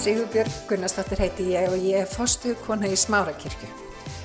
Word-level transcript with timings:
Sigurbjörg 0.00 0.52
Gunnarsdóttir 0.64 1.20
heiti 1.20 1.44
ég 1.52 1.66
og 1.68 1.82
ég 1.84 1.98
er 2.00 2.06
fostu 2.08 2.54
kona 2.64 2.88
í 2.88 2.94
Smárakirkju. 2.96 3.66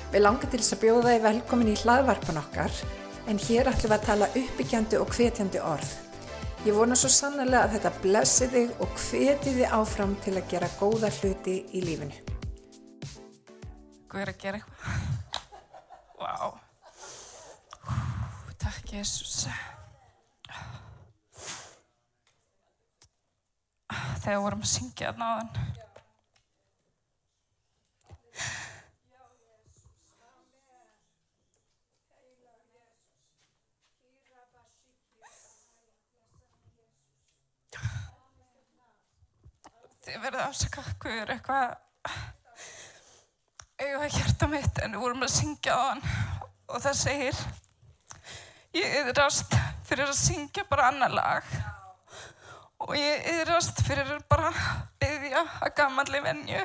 Við 0.08 0.22
langar 0.22 0.48
til 0.48 0.60
þess 0.62 0.72
að 0.72 0.80
bjóða 0.86 1.10
þið 1.10 1.26
velkomin 1.26 1.68
í 1.68 1.74
hlaðvarpan 1.82 2.40
okkar 2.40 2.78
en 3.28 3.42
hér 3.44 3.68
ætlum 3.68 3.92
við 3.92 3.96
að 3.98 4.06
tala 4.06 4.30
uppbyggjandi 4.40 5.00
og 5.02 5.12
hvetjandi 5.12 5.60
orð. 5.60 5.92
Ég 6.64 6.78
vona 6.78 6.96
svo 6.96 7.12
sannlega 7.12 7.66
að 7.66 7.76
þetta 7.76 7.92
blessi 8.06 8.48
þig 8.54 8.82
og 8.86 8.96
hveti 9.04 9.54
þið 9.58 9.76
áfram 9.82 10.16
til 10.24 10.36
að 10.38 10.48
gera 10.54 10.72
góða 10.80 11.12
hluti 11.18 11.60
í 11.68 11.84
lífinu. 11.84 12.24
Guð 14.08 14.24
er 14.24 14.32
að 14.32 14.42
gera 14.46 14.64
eitthvað. 14.64 15.06
Vá. 16.24 16.34
Takk 18.64 18.96
Jésús. 18.96 19.44
Þegar 24.22 24.44
vorum 24.44 24.62
að 24.64 24.72
syngja 24.72 25.12
þarna 25.12 25.26
á 25.26 25.34
þann. 25.40 25.76
Þið 40.06 40.22
verðið 40.22 40.42
afsaka 40.46 40.82
Guð 41.02 41.16
er 41.18 41.30
eitthvað 41.34 41.72
eiga 43.76 44.08
hjarta 44.08 44.46
mitt 44.48 44.78
en 44.84 44.94
við 44.94 45.02
vorum 45.02 45.24
að 45.26 45.32
syngja 45.34 45.74
á 45.74 45.82
hann 45.82 46.04
og 46.70 46.82
það 46.84 46.98
segir 47.00 47.40
ég 48.76 48.94
yðrast 49.02 49.56
fyrir 49.88 50.08
að 50.08 50.20
syngja 50.20 50.64
bara 50.70 50.92
annar 50.92 51.12
lag 51.12 51.50
og 52.84 52.92
ég 52.98 53.28
yðrast 53.32 53.80
fyrir 53.86 54.18
bara 54.30 54.50
byggja 55.00 55.42
að 55.64 55.74
gammalli 55.78 56.20
venju. 56.24 56.64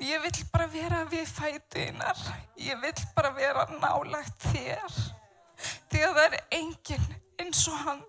Ég 0.00 0.22
vill 0.24 0.46
bara 0.52 0.66
vera 0.72 1.02
við 1.10 1.26
fætuðinar 1.28 2.22
ég 2.60 2.80
vill 2.80 3.06
bara 3.16 3.32
vera 3.36 3.66
nálagt 3.80 4.46
þér. 4.50 4.96
Því 5.90 6.02
að 6.06 6.16
það 6.16 6.26
er 6.26 6.36
enginn 6.56 7.08
eins 7.42 7.62
og 7.68 7.78
hann. 7.84 8.02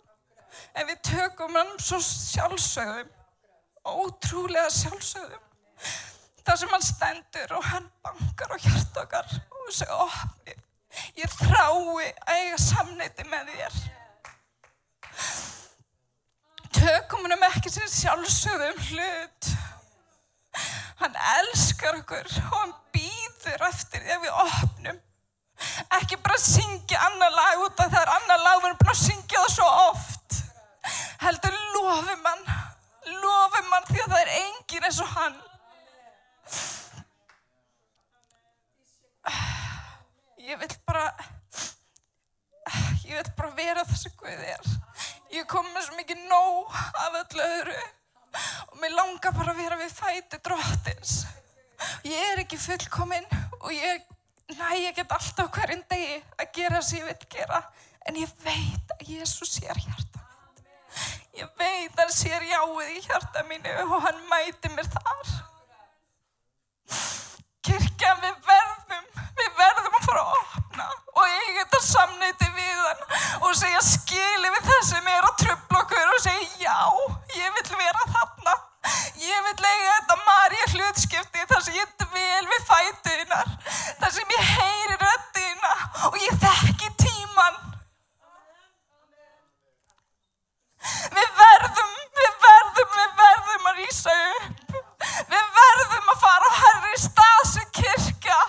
En 0.76 0.88
við 0.88 1.02
tökum 1.08 1.56
hann 1.56 1.72
svo 1.80 2.00
sjálfsögðum 2.04 3.12
ótrúlega 3.92 4.70
sjálfsögðum. 4.76 5.48
Þar 6.42 6.60
sem 6.60 6.74
hann 6.74 6.86
stendur 6.86 7.56
og 7.58 7.66
hann 7.70 7.88
bankar 8.04 8.56
á 8.56 8.58
hjart 8.60 9.02
okkar 9.04 9.32
og 9.32 9.72
segja 9.74 10.00
opni. 10.08 10.56
Ég 11.20 11.40
þrái 11.40 12.12
að 12.12 12.36
eiga 12.36 12.60
samneiti 12.60 13.28
með 13.32 13.52
þér 13.56 13.82
tökum 16.82 17.26
hann 17.26 17.36
um 17.38 17.46
ekki 17.50 17.72
sem 17.74 17.88
sjálfsögðum 17.94 18.82
hlut. 18.90 19.52
Hann 21.02 21.16
elskar 21.38 21.98
okkur 22.02 22.28
og 22.48 22.58
hann 22.58 22.74
býður 22.96 23.66
eftir 23.70 24.04
því 24.04 24.16
að 24.16 24.26
við 24.26 24.42
opnum. 24.46 25.00
Ekki 26.00 26.18
bara 26.26 26.42
syngja 26.42 27.02
annar 27.08 27.34
lag 27.36 27.64
út 27.68 27.84
af 27.84 27.92
það 27.94 28.02
er 28.02 28.14
annar 28.16 28.44
lag 28.46 28.60
við 28.60 28.70
erum 28.72 28.82
búin 28.82 28.94
að 28.94 29.02
syngja 29.04 29.44
það 29.44 29.56
svo 29.56 29.70
oft. 29.86 30.40
Heldur 31.22 31.58
lofum 31.76 32.30
hann 32.30 32.44
lofum 33.22 33.74
hann 33.76 33.90
því 33.90 34.04
að 34.04 34.14
það 34.14 34.22
er 34.24 34.34
engin 34.40 34.88
eins 34.90 35.02
og 35.06 35.16
hann. 35.16 35.40
Ég 40.42 40.58
vil 40.58 40.72
bara 40.90 41.06
ég 43.06 43.18
vil 43.18 43.34
bara 43.38 43.52
vera 43.58 43.86
það 43.86 44.00
sem 44.02 44.18
Guð 44.18 44.48
er 44.56 44.72
ég 45.36 45.48
kom 45.50 45.68
með 45.74 45.88
svo 45.88 45.98
mikið 45.98 46.24
nóg 46.30 46.72
af 46.76 47.18
öllu 47.22 47.44
öðru. 47.46 47.82
Og 48.72 48.80
mér 48.80 48.96
langar 48.96 49.36
bara 49.36 49.54
að 49.54 49.62
vera 49.62 49.78
við 49.80 49.94
fæti 49.96 50.40
drottins. 50.46 51.14
Ég 52.08 52.32
er 52.32 52.42
ekki 52.44 52.60
fullkominn 52.62 53.28
og 53.60 53.72
ég 53.74 54.04
næ, 54.58 54.68
ég 54.78 54.96
get 54.96 55.12
alltaf 55.12 55.52
hverjum 55.56 55.84
degi 55.90 56.20
að 56.38 56.52
gera 56.56 56.82
sem 56.86 57.02
ég 57.02 57.10
vil 57.10 57.30
gera. 57.38 57.62
En 58.08 58.18
ég 58.18 58.32
veit 58.46 58.96
að 58.98 59.06
Jésús 59.14 59.56
sér 59.58 59.78
hjarta 59.78 60.24
mitt. 60.24 60.64
Ég 61.38 61.52
veit 61.60 61.94
að 61.96 62.04
hann 62.04 62.16
sér 62.16 62.48
jáið 62.50 62.96
í 62.96 63.04
hjarta 63.06 63.46
mínu 63.50 63.76
og 63.88 63.98
hann 64.08 64.26
mæti 64.32 64.74
mér 64.76 64.90
þar. 64.96 65.36
Kirkja 67.62 68.16
við 68.24 68.42
verðum 68.48 69.08
við 69.38 69.56
verðum 69.60 70.00
að 70.00 70.08
fara 70.10 70.26
að 70.26 70.61
opna 70.72 70.88
og 71.12 71.24
eiga 71.28 71.64
þetta 71.66 71.80
samneiti 71.84 72.48
við 72.56 72.78
hann 72.82 73.02
og 73.44 73.56
segja 73.58 73.82
skili 73.84 74.52
við 74.52 74.68
það 74.68 74.84
sem 74.88 75.08
er 75.12 75.26
að 75.28 75.40
tröfla 75.42 75.82
okkur? 75.82 76.12
Og 76.16 76.22
segja 76.24 76.48
já, 76.62 76.78
ég 77.36 77.58
vil 77.58 77.80
vera 77.82 78.06
þarna. 78.14 78.54
Ég 79.22 79.44
vil 79.48 79.66
eiga 79.72 79.98
þetta 79.98 80.18
marja 80.26 80.70
hlutskipti 80.76 81.44
þar 81.50 81.66
sem 81.66 81.76
ég 81.78 81.92
dvel 82.02 82.46
við 82.54 82.64
fætuðinar 82.70 83.52
þar 84.00 84.16
sem 84.16 84.34
ég 84.38 84.48
heyri 84.56 84.98
röddina 85.04 85.74
og 86.08 86.18
ég 86.24 86.40
þekki 86.46 86.90
tíman 87.04 87.60
við 91.12 91.30
verðum, 91.42 91.94
við 92.22 92.34
verðum, 92.48 92.96
við 92.96 93.14
verðum 93.20 93.70
að 93.70 93.84
rýsa 93.84 94.18
upp. 94.32 94.80
Við 95.30 95.54
verðum 95.60 96.10
að 96.16 96.20
fara 96.24 96.50
á 96.50 96.60
herri 96.64 96.98
stað 97.04 97.46
sem 97.52 97.70
kirkja 97.76 98.40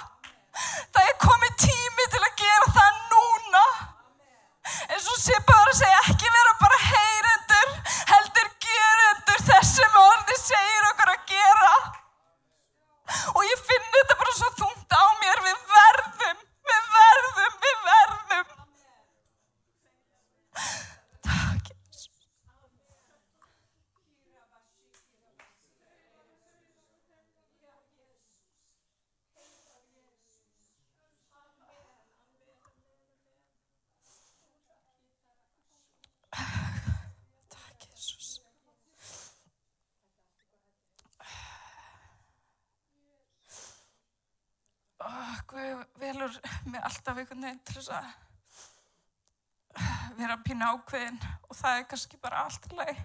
það 0.94 1.08
er 1.10 1.16
komið 1.24 1.56
tími 1.64 2.06
til 2.14 2.22
að 2.22 2.36
gera 2.42 2.68
það 2.78 3.00
núna. 3.14 3.64
Eins 4.88 5.08
og 5.14 5.18
sé 5.22 5.38
bara 5.48 5.72
að 5.72 5.80
segja 5.80 6.00
ekki 6.12 6.32
vera 6.36 6.54
bara 6.62 6.80
heyrendur 6.86 7.74
heldur 8.12 8.50
gerendur 8.66 9.44
þess 9.50 9.74
sem 9.80 10.00
orði 10.02 10.38
segir 10.42 10.88
okkur 10.92 11.14
að 11.14 11.26
gera. 11.34 11.74
Og 13.36 13.42
ég 13.48 13.66
finn 13.68 13.90
þetta 13.96 14.18
bara 14.22 14.36
svo 14.38 14.50
þungt 14.62 14.96
á 14.96 15.04
mér 15.22 15.44
við 15.48 15.58
verðum, 15.76 16.42
við 16.70 16.90
verðum, 16.96 17.56
við 17.66 17.78
verðum 17.90 18.48
takk 21.26 21.72
Jesús 21.90 22.18
Takk, 36.32 37.82
Jésús. 37.90 38.40
Ó, 45.00 45.10
Velur 46.32 46.70
mig 46.70 46.80
alltaf 46.80 47.18
einhvern 47.18 47.42
veginn 47.44 47.58
til 47.66 47.74
þess 47.76 47.90
að 47.92 48.06
vera 50.16 50.36
pínu 50.44 50.64
ákveðin 50.64 51.18
og 51.48 51.56
það 51.58 51.78
er 51.78 51.88
kannski 51.90 52.20
bara 52.22 52.44
allt 52.46 52.72
lagi. 52.76 52.96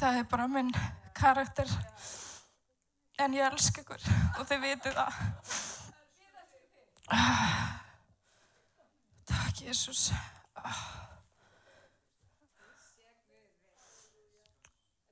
Það 0.00 0.18
er 0.18 0.26
bara 0.30 0.46
minn 0.50 0.72
karakter. 1.14 1.70
En 3.22 3.36
ég 3.36 3.46
elska 3.46 3.84
ykkur 3.84 4.02
og 4.40 4.48
þið 4.48 4.64
vitið 4.64 4.94
það. 4.98 5.14
Takk, 9.30 9.56
Jésús. 9.62 10.08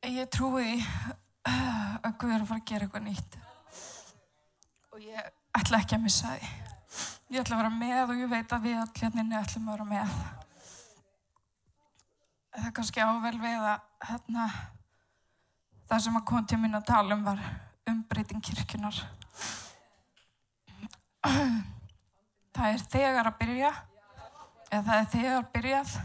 Ég 0.03 0.27
trúi 0.34 0.83
að 1.47 2.19
Guð 2.19 2.34
að 2.34 2.49
fara 2.49 2.59
að 2.59 2.67
gera 2.73 2.89
eitthvað 2.89 3.06
nýtt. 3.06 3.39
Og 4.93 5.00
ég 5.06 5.42
ætla 5.58 5.81
ekki 5.82 5.96
að 5.99 6.04
missa 6.06 6.37
því. 6.37 6.52
Ég 7.32 7.40
ætla 7.40 7.56
að 7.56 7.62
vera 7.62 7.72
með 7.72 8.12
og 8.12 8.20
ég 8.20 8.31
veit 8.31 8.52
að 8.52 8.64
við 8.66 8.78
allir 8.82 9.02
hérna 9.02 9.40
ætlum 9.40 9.69
að 9.69 9.76
vera 9.76 9.88
með. 9.88 10.16
Það 12.52 12.66
er 12.69 12.75
kannski 12.76 13.00
ável 13.00 13.38
við 13.40 13.66
að 13.72 13.84
hérna, 14.08 14.46
það 15.88 16.02
sem 16.04 16.19
að 16.19 16.26
kom 16.28 16.49
til 16.49 16.58
mín 16.60 16.76
að 16.76 16.88
tala 16.90 17.16
um 17.16 17.25
var 17.25 17.40
umbreyting 17.88 18.44
kirkjunar. 18.44 18.99
Það 22.52 22.66
er 22.69 22.82
þegar 22.93 23.31
að 23.31 23.38
byrja, 23.40 23.72
eða 24.69 24.82
það 24.90 24.99
er 24.99 25.10
þegar 25.16 25.49
byrjað. 25.56 25.96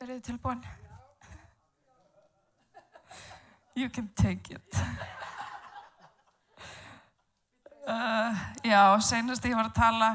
Er 0.00 0.14
þið 0.16 0.22
tilbúin? 0.32 0.64
You 3.74 3.88
can 3.88 4.10
take 4.16 4.54
it. 4.54 4.76
Uh, 7.90 8.36
já, 8.62 9.00
senast 9.02 9.42
ég 9.48 9.56
var 9.56 9.66
að 9.66 9.78
tala, 9.80 10.08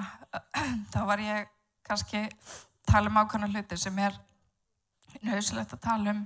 þá 0.94 1.00
var 1.10 1.19
ég 1.19 1.50
kannski 1.84 2.22
tala 2.88 3.10
um 3.10 3.18
ákvæmna 3.19 3.50
hluti 3.52 3.75
sem 3.75 3.98
er 4.00 4.16
nöðsilegt 5.25 5.74
að 5.75 5.81
tala 5.84 6.13
um 6.13 6.22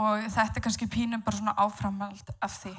og 0.00 0.24
þetta 0.24 0.56
er 0.56 0.64
kannski 0.64 0.88
pínum 0.88 1.20
bara 1.26 1.36
svona 1.36 1.56
áframald 1.60 2.32
af 2.40 2.56
því. 2.62 2.72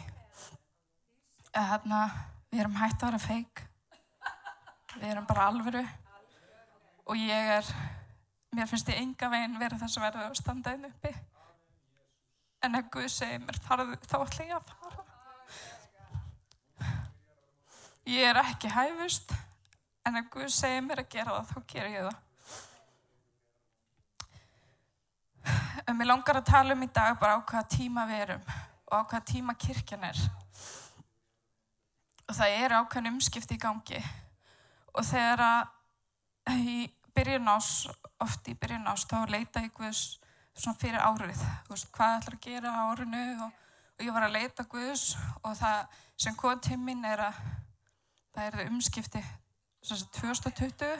Hérna, 1.53 2.01
við 2.49 2.63
erum 2.63 2.79
hægt 2.79 3.03
að 3.03 3.11
vera 3.11 3.21
feik 3.27 3.61
Við 4.95 5.09
erum 5.11 5.27
bara 5.27 5.49
alvöru 5.51 5.83
og 7.05 7.17
ég 7.19 7.49
er, 7.59 7.69
mér 8.55 8.69
finnst 8.71 8.89
ég 8.89 9.01
enga 9.03 9.29
veginn 9.29 9.57
verið 9.59 9.81
þess 9.83 9.99
að 9.99 10.05
verða 10.07 10.27
að 10.29 10.37
standa 10.39 10.71
einn 10.71 10.87
uppi. 10.87 11.11
En 12.65 12.75
ef 12.79 12.87
Guð 12.89 13.09
segir 13.13 13.41
mér 13.43 13.57
farðu, 13.61 13.95
þá 14.09 14.15
ætla 14.23 14.45
ég 14.47 14.55
að 14.55 14.69
fara. 14.71 15.03
Ég 18.09 18.29
er 18.29 18.39
ekki 18.41 18.69
hæfust, 18.73 19.33
en 20.05 20.17
ef 20.17 20.31
Guð 20.33 20.49
segir 20.53 20.81
mér 20.85 21.03
að 21.03 21.11
gera 21.13 21.35
það, 21.35 21.51
þá 21.51 21.59
ger 21.73 21.87
ég 21.93 22.07
það. 22.07 22.21
En 25.85 25.93
mér 25.99 26.09
langar 26.09 26.39
að 26.39 26.49
tala 26.49 26.73
um 26.73 26.81
í 26.81 26.89
dag 26.89 27.19
bara 27.21 27.37
á 27.37 27.45
hvaða 27.45 27.69
tíma 27.69 28.07
við 28.09 28.23
erum 28.23 28.45
og 28.49 28.93
á 28.97 29.01
hvaða 29.05 29.25
tíma 29.29 29.53
kirkjan 29.61 30.07
er. 30.09 30.19
Og 32.25 32.33
það 32.33 32.57
er 32.63 32.77
ákveðin 32.79 33.11
umskipti 33.13 33.57
í 33.59 33.61
gangi. 33.61 34.01
Og 34.97 35.05
þegar 35.05 35.45
að 35.45 36.65
í 36.73 36.79
byrjun 37.13 37.53
ás, 37.53 37.69
oft 38.25 38.49
í 38.49 38.57
byrjun 38.57 38.89
ás, 38.89 39.05
þá 39.05 39.29
leita 39.29 39.61
ég 39.61 39.73
Guðs 39.77 40.17
svona 40.55 40.79
fyrir 40.79 41.03
árið. 41.03 41.41
Þú 41.65 41.75
veist, 41.75 41.91
hvað 41.95 42.17
ætlar 42.19 42.37
að 42.37 42.45
gera 42.47 42.73
á 42.75 42.81
árinu 42.91 43.23
og, 43.45 43.63
og 43.95 44.05
ég 44.07 44.15
var 44.15 44.27
að 44.27 44.35
leita 44.37 44.67
Guðs 44.71 45.05
og 45.43 45.55
það 45.59 46.01
sem 46.25 46.37
kom 46.39 46.59
til 46.63 46.79
minn 46.79 47.03
er 47.05 47.27
að 47.27 47.41
það 48.35 48.47
er 48.47 48.69
umskipti 48.69 49.23
sagt 49.85 50.17
2020 50.17 50.95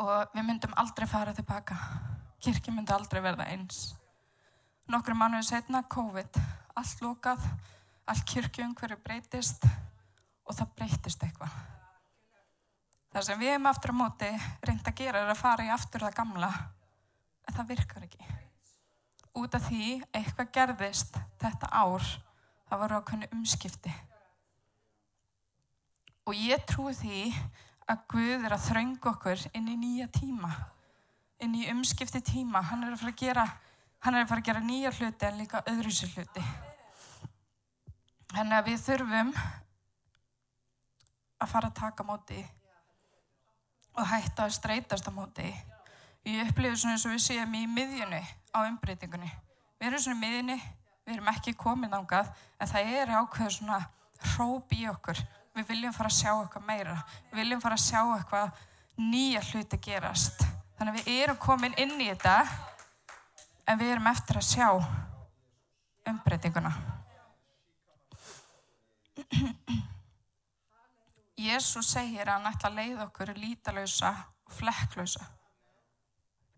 og 0.00 0.34
við 0.34 0.44
myndum 0.46 0.74
aldrei 0.78 1.06
fara 1.08 1.34
tilbaka. 1.34 1.76
Kirkja 2.40 2.72
myndi 2.74 2.92
aldrei 2.94 3.22
verða 3.24 3.48
eins. 3.52 3.94
Nokkru 4.90 5.14
mánuði 5.14 5.46
setna, 5.48 5.82
COVID, 5.86 6.38
allt 6.78 7.02
lókað, 7.04 7.44
allt 8.10 8.24
kirkjum 8.26 8.74
hverju 8.78 8.98
breytist 9.04 9.66
og 10.44 10.56
það 10.56 10.72
breytist 10.78 11.24
eitthvað. 11.24 11.52
Það 13.10 13.26
sem 13.26 13.40
við 13.40 13.52
hefum 13.54 13.70
aftur 13.70 13.94
á 13.94 14.00
móti 14.00 14.30
reynd 14.66 14.86
að 14.86 14.98
gera 15.00 15.24
er 15.24 15.32
að 15.32 15.40
fara 15.40 15.66
í 15.66 15.72
aftur 15.74 16.04
það 16.06 16.18
gamla, 16.20 16.50
en 17.48 17.56
það 17.56 17.72
virkar 17.74 18.06
ekki. 18.06 18.28
Út 19.40 19.54
af 19.54 19.66
því 19.68 20.00
eitthvað 20.10 20.52
gerðist 20.56 21.18
þetta 21.40 21.70
ár, 21.70 22.06
það 22.68 22.82
voru 22.82 23.00
ákveðinu 23.00 23.30
umskipti. 23.38 23.92
Og 26.26 26.36
ég 26.36 26.62
trúi 26.68 26.94
því 26.94 27.22
að 27.90 28.04
Guð 28.10 28.44
er 28.46 28.54
að 28.54 28.66
þröngu 28.68 29.10
okkur 29.10 29.46
inn 29.56 29.70
í 29.70 29.76
nýja 29.78 30.10
tíma, 30.14 30.50
inn 31.42 31.56
í 31.58 31.66
umskipti 31.72 32.20
tíma. 32.22 32.62
Hann 32.70 32.84
er 32.86 32.94
að 32.94 33.02
fara 33.02 33.14
að 33.14 33.22
gera, 33.22 33.46
er 34.04 34.20
að 34.20 34.28
fara 34.30 34.42
að 34.42 34.50
gera 34.50 34.62
nýja 34.66 34.92
hluti 34.98 35.26
en 35.26 35.40
líka 35.40 35.64
öðru 35.70 35.94
sér 35.94 36.12
hluti. 36.14 36.44
Þannig 38.30 38.56
að 38.58 38.68
við 38.68 38.84
þurfum 38.84 39.34
að 41.40 41.50
fara 41.50 41.70
að 41.70 41.78
taka 41.80 42.06
móti 42.06 42.38
og 43.96 44.06
hætta 44.06 44.46
að 44.46 44.54
streytast 44.54 45.08
á 45.08 45.12
móti. 45.14 45.50
Ég 46.28 46.48
upplifu 46.50 46.76
svona 46.76 46.96
eins 46.96 47.06
og 47.08 47.14
við 47.14 47.22
séum 47.24 47.54
í 47.56 47.62
miðjunni 47.70 48.20
á 48.52 48.58
umbreytingunni. 48.66 49.30
Við 49.80 49.88
erum 49.88 50.02
svona 50.04 50.18
í 50.18 50.20
miðjunni, 50.20 50.58
við 51.06 51.14
erum 51.14 51.30
ekki 51.32 51.54
komin 51.56 51.96
ángað, 51.96 52.28
en 52.60 52.68
það 52.68 52.90
er 53.00 53.12
ákveður 53.16 53.54
svona 53.56 53.78
hróp 54.34 54.74
í 54.76 54.82
okkur. 54.90 55.18
Við 55.56 55.64
viljum 55.72 55.94
fara 55.96 56.10
að 56.10 56.18
sjá 56.18 56.32
eitthvað 56.34 56.66
meira. 56.68 56.96
Við 57.30 57.40
viljum 57.40 57.62
fara 57.64 57.78
að 57.78 57.86
sjá 57.86 58.00
eitthvað 58.02 58.60
nýja 59.00 59.40
hluti 59.48 59.80
gerast. 59.80 60.44
Þannig 60.76 60.92
að 60.92 61.00
við 61.00 61.22
erum 61.24 61.40
komin 61.40 61.78
inn 61.80 61.96
í 61.96 62.10
þetta, 62.10 62.36
en 63.64 63.80
við 63.80 63.94
erum 63.94 64.12
eftir 64.12 64.40
að 64.40 64.48
sjá 64.50 64.68
umbreytinguna. 66.10 66.72
Jésús 71.48 71.88
segir 71.94 72.28
að 72.28 72.34
hann 72.36 72.50
ætla 72.52 72.68
að 72.68 72.78
leiða 72.82 73.04
okkur 73.08 73.32
lítalausa 73.40 74.12
og 74.44 74.52
flekklausa. 74.60 75.39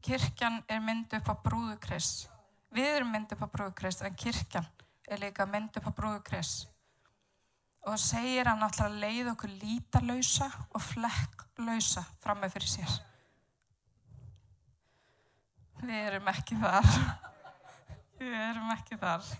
Kirkjan 0.03 0.61
er 0.67 0.81
mynd 0.83 1.13
upp 1.15 1.31
á 1.31 1.35
brúðukrist. 1.45 2.27
Við 2.75 2.89
erum 2.97 3.13
mynd 3.15 3.33
upp 3.35 3.45
á 3.47 3.49
brúðukrist 3.53 4.03
en 4.03 4.17
kirkjan 4.19 4.67
er 5.07 5.21
líka 5.23 5.47
mynd 5.47 5.77
upp 5.79 5.87
á 5.87 5.93
brúðukrist. 5.95 6.67
Og 7.87 7.99
segir 7.99 8.47
hann 8.47 8.63
ætla 8.63 8.89
að 8.89 8.99
leiða 9.03 9.33
okkur 9.35 9.55
lítalausa 9.63 10.49
og 10.71 10.83
flekklausa 10.83 12.05
fram 12.23 12.43
með 12.43 12.57
fyrir 12.57 12.73
sér. 12.75 12.99
Við 15.83 15.99
erum 15.99 16.31
ekki 16.31 16.59
þar. 16.63 16.91
Við 18.23 18.39
erum 18.39 18.71
ekki 18.77 18.99
þar. 19.03 19.33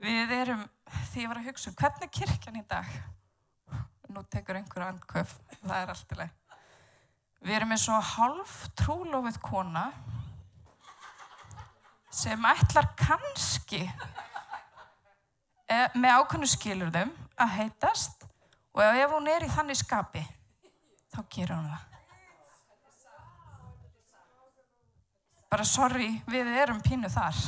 Við 0.00 0.34
erum, 0.34 0.66
því 1.12 1.22
ég 1.22 1.30
var 1.30 1.38
að 1.42 1.48
hugsa, 1.50 1.74
hvernig 1.76 2.06
er 2.06 2.14
kirkjan 2.16 2.58
í 2.58 2.66
dag? 2.66 2.94
Nú 4.10 4.24
tekur 4.32 4.58
einhver 4.58 4.88
andköf, 4.88 5.36
það 5.60 5.76
er 5.76 5.92
allt 5.92 6.14
í 6.14 6.18
leið. 6.22 6.39
Við 7.40 7.56
erum 7.56 7.72
eins 7.72 7.86
og 7.88 8.04
halv 8.14 8.50
trúlofið 8.76 9.38
kona 9.40 9.86
sem 12.12 12.42
ætlar 12.44 12.90
kannski 12.98 13.80
eh, 15.70 15.86
með 15.94 16.16
ákveðnu 16.18 16.48
skilurðum 16.50 17.12
að 17.40 17.54
heitast 17.56 18.26
og 18.74 18.82
ef 18.84 19.14
hún 19.14 19.30
er 19.30 19.46
í 19.46 19.50
þannig 19.50 19.78
skapi, 19.80 20.22
þá 21.14 21.20
gerur 21.32 21.56
hún 21.56 21.70
það. 21.70 21.86
Bara 25.50 25.66
sorry, 25.66 26.10
við 26.30 26.46
erum 26.60 26.82
pínu 26.84 27.08
þar. 27.10 27.38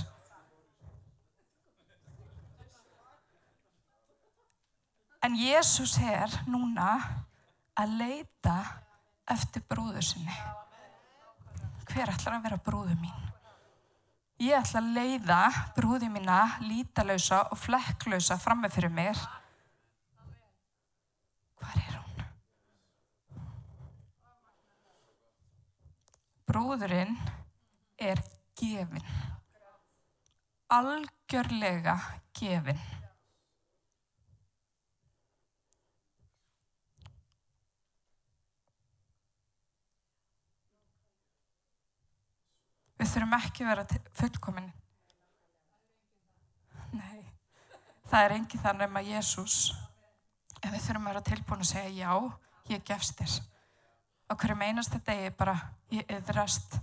En 5.23 5.37
Jésús 5.39 5.95
er 6.03 6.33
núna 6.51 6.97
að 7.79 7.93
leita 8.01 8.57
eftir 9.31 9.63
brúðu 9.69 10.03
sinni. 10.05 10.35
Hver 11.91 12.11
ætlar 12.11 12.39
að 12.39 12.47
vera 12.47 12.59
brúðu 12.65 12.97
mín? 12.99 13.29
Ég 14.43 14.57
ætla 14.59 14.81
að 14.81 14.95
leiða 14.97 15.41
brúði 15.77 16.09
mína 16.11 16.39
lítalausa 16.65 17.45
og 17.53 17.61
flekklausa 17.63 18.39
fram 18.43 18.65
með 18.65 18.79
fyrir 18.79 18.95
mér. 18.95 19.21
Hvar 21.61 21.77
er 21.79 22.01
hún? 22.01 22.25
Brúðurinn 26.49 27.15
er 28.03 28.25
gefin. 28.59 29.07
Algjörlega 30.73 31.99
gefin. 32.35 32.83
Við 43.03 43.09
þurfum 43.17 43.33
ekki 43.35 43.65
að 43.65 43.69
vera 43.73 44.01
fullkomin. 44.15 44.67
Nei, 46.95 47.25
það 48.07 48.27
er 48.29 48.35
engi 48.37 48.61
þannig 48.63 48.93
um 48.93 48.99
að 49.01 49.09
Jésús, 49.11 49.57
en 50.61 50.71
við 50.71 50.85
þurfum 50.85 51.09
að 51.09 51.11
vera 51.11 51.23
tilbúin 51.27 51.65
að 51.65 51.71
segja 51.73 51.91
já, 51.97 52.13
ég 52.71 52.85
gefst 52.87 53.19
þér. 53.19 53.35
Á 54.31 54.33
hverjum 54.39 54.63
einasta 54.69 55.03
degi 55.11 55.35
bara, 55.35 55.57
ég 55.91 56.15
yðrast, 56.15 56.79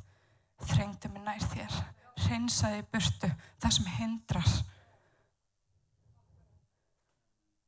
þrengdu 0.73 1.13
mig 1.13 1.23
nær 1.23 1.49
þér, 1.55 1.79
hreinsaði 2.25 2.83
burtu 2.91 3.31
það 3.63 3.77
sem 3.77 3.91
hindrar. 3.95 4.53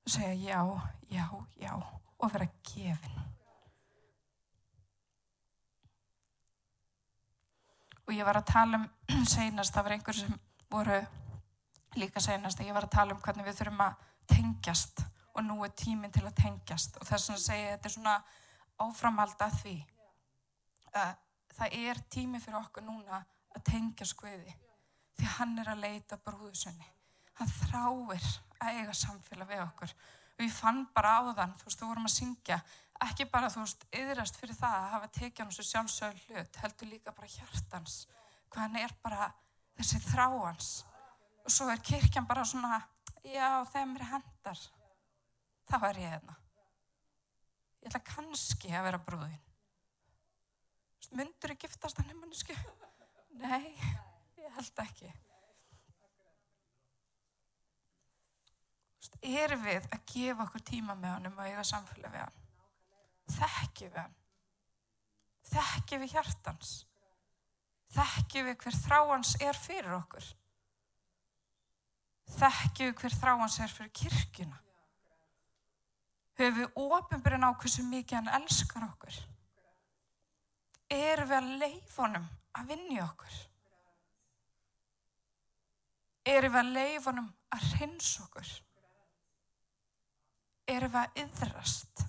Og 0.04 0.18
segja 0.20 0.36
já, 0.44 0.64
já, 1.08 1.28
já 1.56 1.76
og 1.80 2.36
vera 2.36 2.52
gefin. 2.68 3.31
Og 8.08 8.14
ég 8.16 8.28
var 8.28 8.40
að 8.42 8.52
tala 8.52 8.82
um 8.82 8.88
seinast, 9.36 9.74
það 9.74 9.88
var 9.88 9.96
einhver 9.98 10.18
sem 10.18 10.38
voru 10.72 11.00
líka 12.00 12.24
seinast, 12.24 12.62
ég 12.64 12.76
var 12.76 12.88
að 12.88 12.96
tala 12.98 13.16
um 13.16 13.22
hvernig 13.24 13.48
við 13.48 13.60
þurfum 13.60 13.84
að 13.86 14.06
tengjast 14.32 15.04
og 15.32 15.44
nú 15.48 15.58
er 15.66 15.76
tíminn 15.76 16.12
til 16.12 16.26
að 16.28 16.38
tengjast. 16.42 16.98
Og 17.00 17.08
þess 17.08 17.32
að 17.32 17.44
segja 17.44 17.76
þetta 17.76 17.90
er 17.90 17.96
svona 17.96 18.16
áframhald 18.82 19.44
að 19.46 19.60
því 19.62 19.76
að 21.02 21.14
það 21.56 21.78
er 21.82 22.02
tími 22.12 22.40
fyrir 22.42 22.60
okkur 22.62 22.84
núna 22.88 23.22
að 23.52 23.64
tengja 23.68 24.08
skviði 24.08 24.56
því 25.20 25.30
hann 25.38 25.60
er 25.62 25.72
að 25.72 25.84
leita 25.84 26.18
brúðusunni 26.20 26.88
hann 27.42 27.52
þráir 27.58 28.28
að 28.62 28.78
eiga 28.78 28.96
samfélag 28.96 29.50
við 29.50 29.64
okkur. 29.66 29.94
Og 30.38 30.46
ég 30.46 30.54
fann 30.54 30.86
bara 30.96 31.18
á 31.18 31.22
þann, 31.38 31.56
þú 31.60 31.68
veist, 31.68 31.80
þú 31.80 31.90
vorum 31.90 32.08
að 32.08 32.16
syngja 32.16 32.58
ekki 33.06 33.26
bara, 33.32 33.50
þú 33.50 33.64
veist, 33.66 33.86
yðrast 33.98 34.38
fyrir 34.40 34.58
það 34.58 34.78
að 34.78 34.92
hafa 34.96 35.10
tekið 35.18 35.44
hann 35.44 35.56
svo 35.56 35.66
sjálfsögur 35.68 36.22
hlut, 36.28 36.60
heldur 36.64 36.90
líka 36.92 37.14
bara 37.16 37.32
hjartans, 37.34 37.96
hvað 38.50 38.66
hann 38.68 38.80
er 38.82 38.94
bara 39.04 39.30
þessi 39.80 40.02
þráans. 40.06 40.72
Og 41.42 41.54
svo 41.54 41.70
er 41.74 41.82
kirkjan 41.82 42.28
bara 42.30 42.46
svona, 42.46 42.82
já, 43.26 43.64
þeim 43.74 43.96
er 43.98 44.08
hendar. 44.12 44.62
Það 45.72 45.84
var 45.86 46.02
ég 46.02 46.14
hérna. 46.14 46.38
Ég 47.82 47.90
ætla 47.90 48.04
kannski 48.12 48.74
að 48.76 48.86
vera 48.90 49.02
brúðin. 49.02 49.42
Mundur 51.12 51.52
þið 51.52 51.64
giftast 51.66 51.98
hann 52.00 52.14
um 52.14 52.22
mannsku? 52.24 52.56
Nei, 53.42 53.74
ég 54.40 54.54
held 54.56 54.84
ekki. 54.86 55.10
Erum 59.22 59.66
við 59.66 59.90
að 59.92 60.06
gefa 60.14 60.46
okkur 60.46 60.64
tíma 60.66 60.96
með 60.98 61.18
hann 61.18 61.30
um 61.30 61.42
að 61.42 61.52
eiga 61.52 61.66
samfélag 61.68 62.14
við 62.14 62.24
hann? 62.24 62.41
Þekkjum 63.30 63.92
við 63.92 64.00
hann? 64.02 64.16
Þekkjum 65.52 66.06
við 66.06 66.16
hjartans 66.16 66.74
þekkjum 67.92 68.48
við 68.48 68.58
hver 68.64 68.78
þráans 68.86 69.36
er 69.44 69.58
fyrir 69.58 69.96
okkur? 69.98 70.28
Þekkjum 72.32 72.92
við 72.92 73.00
hver 73.02 73.16
þráans 73.20 73.58
er 73.60 73.74
fyrir 73.76 73.96
kirkuna 74.02 74.60
höfum 76.42 76.58
við 76.58 76.78
ofinbyrjun 76.80 77.44
á 77.46 77.52
hversu 77.54 77.84
mikið 77.86 78.18
hann 78.18 78.42
elskar 78.42 78.86
okkur? 78.88 79.18
Erum 80.90 81.28
við 81.30 81.38
að 81.38 81.52
leifonum 81.62 82.24
að 82.58 82.72
vinja 82.72 83.04
okkur? 83.06 83.36
Erum 86.32 86.56
við 86.56 86.62
að 86.64 86.72
leifonum 86.80 87.28
að 87.54 87.68
hreins 87.76 88.10
okkur? 88.24 88.56
Erum 90.72 90.96
við 90.96 91.02
að 91.04 91.22
yðrast 91.26 92.06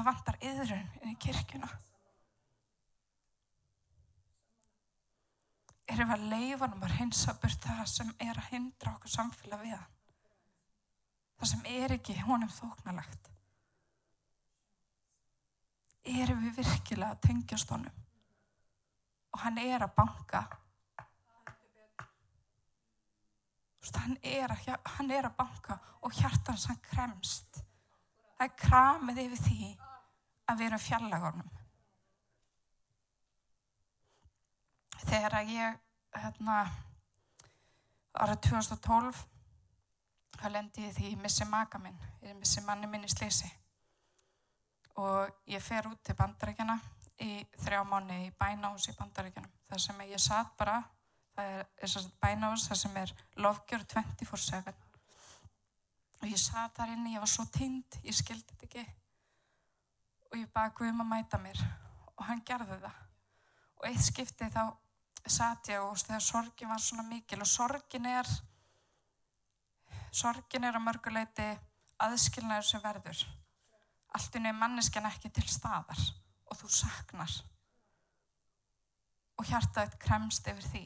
það 0.00 0.10
vantar 0.10 0.42
yðrun 0.50 1.08
í 1.10 1.14
kirkuna 1.20 1.70
erum 5.90 6.12
við 6.12 6.14
að 6.16 6.28
leifonum 6.30 6.84
að 6.86 6.94
hreinsa 6.96 7.34
burt 7.42 7.66
það 7.66 7.82
sem 7.90 8.12
er 8.22 8.38
að 8.38 8.52
hindra 8.52 8.94
okkur 8.94 9.12
samfélag 9.12 9.64
við 9.64 9.74
hann? 9.74 9.98
Það 11.40 11.50
sem 11.50 11.66
er 11.72 11.94
ekki 11.96 12.16
honum 12.22 12.52
þóknalagt 12.54 13.30
erum 16.10 16.40
við 16.46 16.62
virkilega 16.62 17.12
að 17.14 17.22
tengjast 17.26 17.70
honum? 17.74 18.00
Og 19.30 19.42
hann 19.44 19.60
er 19.62 19.84
að 19.84 19.94
banka. 19.98 20.44
Hann 23.90 24.16
er 24.22 24.52
að, 24.54 24.66
hann 24.96 25.10
er 25.12 25.26
að 25.28 25.36
banka 25.38 25.76
og 26.00 26.14
hjartans 26.14 26.66
hann 26.70 26.80
kremst. 26.84 27.60
Það 28.38 28.46
er 28.46 28.58
kramið 28.64 29.22
yfir 29.26 29.42
því 29.44 29.70
að 30.50 30.60
við 30.60 30.70
erum 30.70 30.82
fjallagonum 30.84 31.50
þegar 35.06 35.36
að 35.40 35.52
ég 35.54 35.78
hérna 36.20 36.56
árið 38.20 38.40
2012 38.48 39.20
þá 40.40 40.46
lendi 40.54 40.86
ég 40.86 40.94
því 40.96 41.10
ég 41.12 41.22
missi 41.22 41.46
maka 41.48 41.78
minn, 41.78 41.98
ég 42.24 42.36
missi 42.38 42.62
manni 42.66 42.88
minn 42.90 43.06
í 43.06 43.12
slísi 43.12 43.48
og 45.00 45.30
ég 45.48 45.62
fer 45.62 45.88
út 45.88 46.00
til 46.04 46.16
bandarækjana 46.18 46.76
í 47.24 47.32
þrjá 47.62 47.82
mánu 47.86 48.16
í 48.26 48.30
bænahús 48.40 48.88
í 48.90 48.96
bandarækjanum 48.98 49.52
þar 49.70 49.84
sem 49.84 50.00
ég 50.08 50.22
satt 50.22 50.54
bara 50.58 50.80
það 51.36 51.50
er, 51.56 51.66
er 51.86 52.08
bænahús 52.22 52.68
þar 52.68 52.80
sem 52.82 52.96
er 53.02 53.14
lofgjör 53.44 53.84
24-7 53.94 54.72
og 56.20 56.26
ég 56.28 56.40
satt 56.40 56.76
þar 56.76 56.94
inni, 56.96 57.14
ég 57.14 57.22
var 57.22 57.30
svo 57.30 57.46
tínd 57.52 58.00
ég 58.04 58.16
skildi 58.16 58.56
þetta 58.56 58.68
ekki 58.68 58.86
og 60.30 60.38
ég 60.38 60.52
baði 60.54 60.76
Guðum 60.78 61.04
að 61.04 61.10
mæta 61.14 61.40
mér 61.42 61.64
og 62.16 62.26
hann 62.28 62.44
gerði 62.46 62.78
það 62.84 63.00
og 63.80 63.88
eitt 63.88 64.04
skipti 64.04 64.50
þá 64.52 64.64
satt 65.26 65.68
ég 65.72 65.82
og 65.82 65.98
þegar 65.98 66.24
sorgin 66.24 66.70
var 66.70 66.80
svona 66.82 67.06
mikil 67.08 67.40
og 67.42 67.50
sorgin 67.50 68.06
er 68.10 68.28
sorgin 70.10 70.64
er 70.64 70.78
á 70.78 70.80
mörguleiti 70.82 71.48
aðskilnaður 72.00 72.66
sem 72.66 72.82
verður. 72.82 73.24
Allt 74.16 74.36
inn 74.36 74.48
er 74.50 74.56
manneskjan 74.56 75.08
ekki 75.10 75.30
til 75.34 75.46
staðar 75.48 76.00
og 76.50 76.58
þú 76.58 76.70
saknar. 76.74 77.34
Og 79.38 79.46
hjartaðið 79.48 79.98
kremst 80.02 80.48
yfir 80.50 80.66
því. 80.72 80.84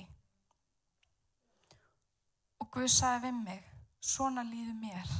Og 2.63 2.71
Guð 2.75 2.91
sagði 2.93 3.29
við 3.29 3.41
mig, 3.41 3.71
svona 4.01 4.45
líðu 4.47 4.75
mér 4.79 5.15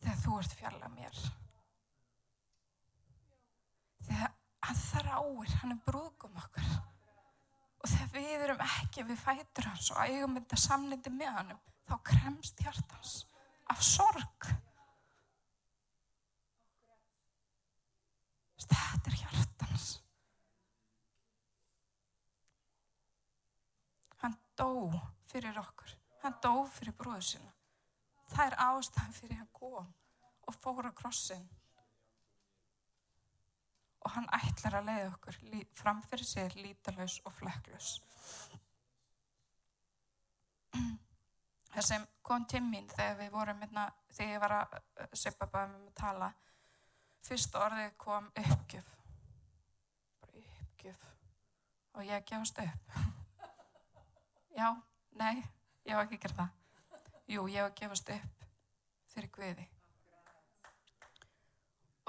þegar 0.00 0.20
þú 0.24 0.40
ert 0.40 0.58
fjalla 0.60 0.90
mér. 0.92 1.22
Þegar 4.06 4.32
hann 4.66 4.80
þráir, 4.84 5.54
hann 5.60 5.74
er 5.74 5.82
brúðgum 5.86 6.40
okkar. 6.40 6.72
Og 7.80 7.88
þegar 7.88 8.10
við 8.16 8.46
erum 8.46 8.64
ekki 8.64 9.04
við 9.08 9.20
fætur 9.22 9.70
hans 9.70 9.90
og 9.94 10.00
eigum 10.04 10.36
þetta 10.36 10.58
samlindi 10.60 11.12
með 11.14 11.36
hannum, 11.38 11.62
þá 11.88 11.94
kremst 12.10 12.60
hjartans 12.64 13.14
af 13.72 13.84
sorg. 13.84 14.50
Þetta 18.60 19.10
er 19.10 19.16
hjartans. 19.22 19.86
Hann 24.20 24.36
dó 24.58 24.90
fyrir 25.30 25.56
okkur. 25.62 25.96
Hann 26.20 26.36
dó 26.44 26.52
fyrir 26.68 26.94
bróðu 27.00 27.24
sína. 27.30 27.54
Það 28.30 28.50
er 28.50 28.58
ástæðan 28.66 29.16
fyrir 29.16 29.40
hann 29.40 29.54
kom 29.56 29.88
og 30.46 30.58
fór 30.60 30.90
á 30.90 30.92
krossin. 30.94 31.48
Og 34.00 34.10
hann 34.14 34.28
ætlar 34.32 34.78
að 34.78 34.86
leiða 34.88 35.10
okkur 35.12 35.36
framfyrir 35.76 36.26
sér 36.26 36.56
lítalauðs 36.56 37.18
og 37.28 37.32
flekklaus. 37.36 37.90
Það 41.70 41.84
sem 41.86 42.06
kom 42.26 42.46
til 42.50 42.62
mín 42.64 42.88
þegar 42.90 43.18
við 43.20 43.30
vorum 43.34 43.60
hérna, 43.62 43.84
þegar 44.10 44.32
ég 44.32 44.42
var 44.42 44.52
að 44.56 44.66
seipa 45.12 45.46
bara 45.46 45.68
um 45.68 45.76
að 45.90 45.94
tala 46.00 46.28
fyrst 47.26 47.54
orðið 47.60 47.92
kom 48.00 48.26
uppgjöf. 48.42 48.90
Bara 50.24 50.44
uppgjöf. 50.48 51.02
Og 51.94 52.02
ég 52.08 52.26
gefast 52.32 52.58
upp. 52.64 52.84
Já, 54.58 54.68
nei 55.20 55.36
ég 55.86 55.96
var 55.96 56.06
ekki 56.06 56.18
að 56.18 56.24
gera 56.24 56.38
það. 56.40 56.56
Jú, 57.30 57.44
ég 57.50 57.64
að 57.64 57.76
gefast 57.78 58.10
upp 58.14 58.46
fyrir 59.10 59.30
Guði. 59.34 59.66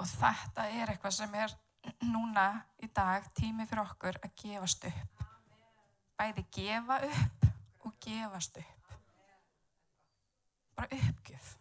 Og 0.02 0.08
þetta 0.08 0.66
er 0.70 0.90
eitthvað 0.90 1.14
sem 1.18 1.34
er 1.38 1.54
núna 2.06 2.46
í 2.82 2.88
dag 2.94 3.26
tími 3.38 3.66
fyrir 3.66 3.84
okkur 3.86 4.20
að 4.22 4.36
gefast 4.44 4.86
upp 4.90 5.26
bæði 6.18 6.46
gefa 6.54 7.00
upp 7.08 7.50
og 7.86 7.98
gefast 8.04 8.60
upp 8.62 8.82
bara 10.76 10.98
uppgjöf. 11.08 11.56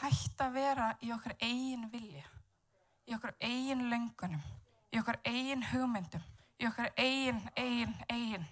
Hætt 0.00 0.40
að 0.40 0.54
vera 0.56 0.88
í 1.04 1.12
okkar 1.14 1.34
eigin 1.38 1.88
vilja, 1.92 2.24
í 3.06 3.14
okkar 3.14 3.34
eigin 3.44 3.84
löngunum, 3.92 4.42
í 4.90 4.98
okkar 4.98 5.20
eigin 5.28 5.64
hugmyndum, 5.68 6.24
í 6.58 6.66
okkar 6.66 6.90
eigin, 6.96 7.42
eigin, 7.56 7.94
eigin. 8.08 8.46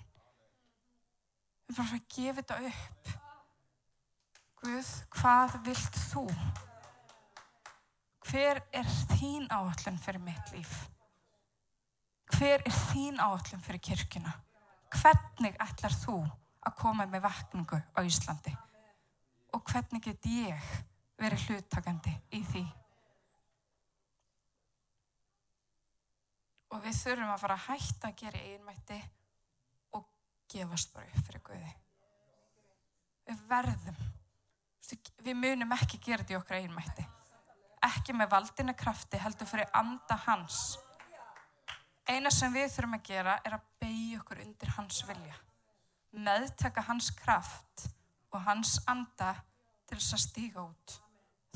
Við 1.66 1.78
bara 1.78 1.88
fyrir 1.88 2.02
að 2.02 2.10
gefa 2.16 2.40
þetta 2.42 2.60
upp. 2.70 3.14
Guð, 4.60 4.90
hvað 5.16 5.56
vilt 5.64 6.02
þú? 6.10 6.26
Hver 8.30 8.62
er 8.72 8.88
þín 9.10 9.48
áallun 9.50 9.98
fyrir 9.98 10.22
mitt 10.22 10.54
líf? 10.54 10.74
Hver 12.30 12.62
er 12.62 12.80
þín 12.90 13.18
áallun 13.18 13.62
fyrir 13.66 13.82
kirkuna? 13.90 14.32
Hvernig 14.94 15.58
ætlar 15.62 15.94
þú 16.06 16.22
að 16.66 16.76
koma 16.78 17.06
með 17.10 17.26
vakningu 17.26 17.78
á 17.94 18.00
Íslandi? 18.06 18.54
og 19.52 19.62
hvernig 19.66 20.02
get 20.04 20.26
ég 20.30 20.68
verið 21.20 21.46
hluttakandi 21.48 22.12
í 22.36 22.42
því. 22.46 22.62
Og 26.70 26.82
við 26.84 26.98
þurfum 27.00 27.32
að 27.34 27.42
fara 27.42 27.56
að 27.58 27.66
hætta 27.66 28.10
að 28.10 28.18
gera 28.22 28.42
einmætti 28.46 28.98
og 29.98 30.06
gefast 30.52 30.92
bara 30.94 31.10
upp 31.10 31.26
fyrir 31.26 31.44
Guði. 31.48 31.72
Við 33.30 33.46
verðum. 33.50 34.04
Við 35.22 35.36
munum 35.38 35.74
ekki 35.76 36.00
gera 36.02 36.22
þetta 36.22 36.36
í 36.36 36.38
okkar 36.38 36.62
einmætti. 36.62 37.06
Ekki 37.86 38.12
með 38.12 38.32
valdina 38.34 38.74
krafti 38.76 39.18
heldur 39.20 39.48
fyrir 39.48 39.70
anda 39.76 40.16
hans. 40.26 40.78
Eina 42.10 42.32
sem 42.34 42.52
við 42.52 42.68
þurfum 42.74 42.96
að 42.98 43.06
gera 43.06 43.36
er 43.46 43.56
að 43.56 43.68
beigja 43.80 44.18
okkur 44.20 44.42
undir 44.44 44.72
hans 44.76 45.00
vilja. 45.08 45.36
Meðtaka 46.12 46.82
hans 46.88 47.10
kraft 47.14 47.86
og 48.34 48.42
hans 48.44 48.78
anda 48.90 49.32
til 49.86 49.98
þess 49.98 50.16
að 50.16 50.24
stíga 50.24 50.64
út. 50.64 50.96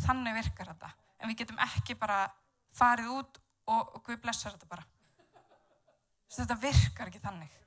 Þannig 0.05 0.39
virkar 0.39 0.71
þetta. 0.73 0.93
En 1.21 1.31
við 1.31 1.43
getum 1.43 1.61
ekki 1.65 1.97
bara 1.99 2.23
farið 2.75 3.11
út 3.19 3.41
og, 3.67 3.95
og 3.97 4.01
Guð 4.07 4.23
blessar 4.23 4.55
þetta 4.55 4.71
bara. 4.71 4.87
Þetta 6.35 6.57
virkar 6.63 7.11
ekki 7.11 7.23
þannig. 7.23 7.61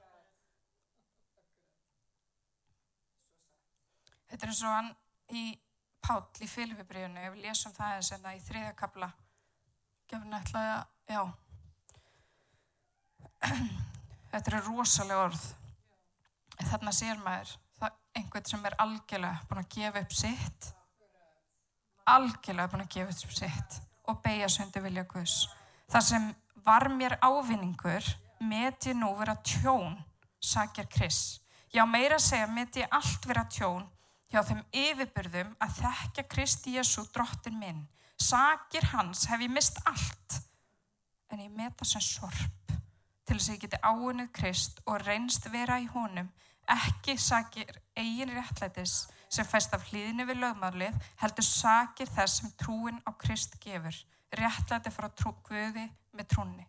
Þetta 4.27 4.43
er 4.43 4.51
eins 4.51 4.63
og 4.65 4.75
hann 4.75 4.89
í 5.31 5.45
Páll 6.07 6.23
í 6.39 6.47
fylgvibriðinu, 6.47 7.19
ef 7.27 7.35
við 7.35 7.45
lesum 7.49 7.75
það 7.75 7.97
eins 7.97 8.11
en 8.15 8.23
það 8.23 8.37
í 8.37 8.43
þriðja 8.47 8.73
kabla. 8.79 9.11
Gefur 10.07 10.29
nættilega, 10.31 10.79
já. 11.11 11.23
Þetta 14.31 14.51
er 14.53 14.61
rosalega 14.69 15.23
orð. 15.27 15.47
Þarna 16.57 16.93
sér 16.95 17.19
maður 17.21 17.57
einhvern 18.17 18.49
sem 18.49 18.65
er 18.65 18.75
algjörlega 18.81 19.45
búin 19.49 19.61
að 19.61 19.71
gefa 19.75 20.03
upp 20.03 20.15
sitt 20.15 20.69
algjörlega 22.07 22.71
búin 22.71 22.85
að 22.85 22.93
gefa 22.95 23.15
upp 23.15 23.35
sitt 23.39 23.79
og 24.07 24.21
beigja 24.23 24.49
söndi 24.51 24.83
vilja 24.83 25.05
Guðs 25.11 25.35
það 25.91 26.07
sem 26.09 26.29
var 26.67 26.87
mér 26.93 27.17
ávinningur 27.21 28.07
met 28.47 28.89
ég 28.89 28.97
nú 28.97 29.11
vera 29.19 29.37
tjón 29.45 29.97
sakjar 30.53 30.89
Kris 30.91 31.21
já 31.73 31.83
meira 31.89 32.17
að 32.17 32.27
segja 32.29 32.49
met 32.53 32.81
ég 32.81 32.97
allt 32.99 33.29
vera 33.29 33.45
tjón 33.51 33.85
hjá 34.31 34.41
þeim 34.43 34.63
yfirbyrðum 34.75 35.53
að 35.63 35.79
þekka 35.81 36.27
Kristi 36.31 36.75
Jésu 36.75 37.05
drottin 37.13 37.59
minn. 37.59 37.85
Sakir 38.17 38.89
hans 38.93 39.27
hef 39.29 39.43
ég 39.43 39.51
mist 39.53 39.77
allt, 39.85 40.39
en 41.31 41.43
ég 41.43 41.53
meta 41.53 41.85
sem 41.85 42.01
sorp 42.01 42.57
til 43.27 43.35
þess 43.35 43.49
að 43.49 43.55
ég 43.55 43.63
geti 43.65 43.79
áunnið 43.83 44.29
Krist 44.35 44.79
og 44.87 45.01
reynst 45.03 45.49
vera 45.51 45.77
í 45.83 45.87
honum, 45.91 46.29
ekki 46.71 47.17
sakir 47.19 47.69
eigin 47.99 48.31
réttlætis 48.31 49.05
sem 49.29 49.47
fæst 49.47 49.75
af 49.75 49.83
hlýðinu 49.89 50.25
við 50.29 50.39
lögmálið, 50.43 50.95
heldur 51.19 51.45
sakir 51.45 52.07
þess 52.15 52.41
sem 52.41 52.53
trúin 52.59 53.01
á 53.03 53.11
Krist 53.19 53.59
gefur, 53.63 53.95
réttlæti 54.31 54.93
frá 54.95 55.09
trú, 55.11 55.35
Guði 55.43 55.85
með 56.15 56.29
trúni. 56.31 56.67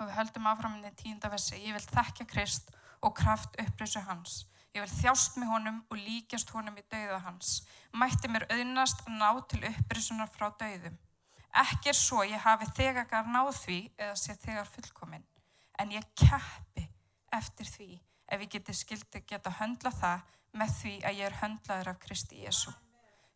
Og 0.00 0.08
við 0.08 0.16
höldum 0.18 0.48
áframinni 0.50 0.90
tíunda 0.98 1.30
vessi, 1.30 1.60
ég 1.62 1.76
vil 1.76 1.86
þekka 1.86 2.26
Krist 2.26 2.74
og 3.02 3.14
kraft 3.14 3.54
upprösu 3.62 4.02
hans. 4.08 4.42
Ég 4.72 4.80
vil 4.80 4.92
þjást 5.02 5.34
með 5.36 5.50
honum 5.52 5.80
og 5.92 5.98
líkjast 6.00 6.50
honum 6.56 6.78
í 6.80 6.84
dauða 6.88 7.18
hans. 7.26 7.48
Mætti 7.92 8.30
mér 8.32 8.46
auðnast 8.48 9.02
að 9.04 9.18
ná 9.20 9.28
til 9.50 9.60
upprösunar 9.68 10.30
frá 10.32 10.46
dauðum. 10.62 10.96
Ekki 11.62 11.90
er 11.92 11.98
svo 11.98 12.22
ég 12.24 12.40
hafi 12.40 12.70
þegar 12.78 13.04
náð 13.28 13.50
því 13.58 13.80
eða 13.98 14.14
sé 14.16 14.36
þegar 14.40 14.70
fullkominn. 14.72 15.26
En 15.76 15.92
ég 15.92 16.06
keppi 16.16 16.86
eftir 17.36 17.68
því 17.68 17.90
ef 18.32 18.46
ég 18.46 18.54
geti 18.56 18.76
skildi 18.76 19.24
geta 19.28 19.52
höndla 19.60 19.92
það 19.92 20.24
með 20.56 20.74
því 20.78 20.94
að 21.04 21.20
ég 21.20 21.28
er 21.28 21.38
höndlaður 21.42 21.92
af 21.92 22.00
Kristi 22.06 22.40
Jésu. 22.46 22.72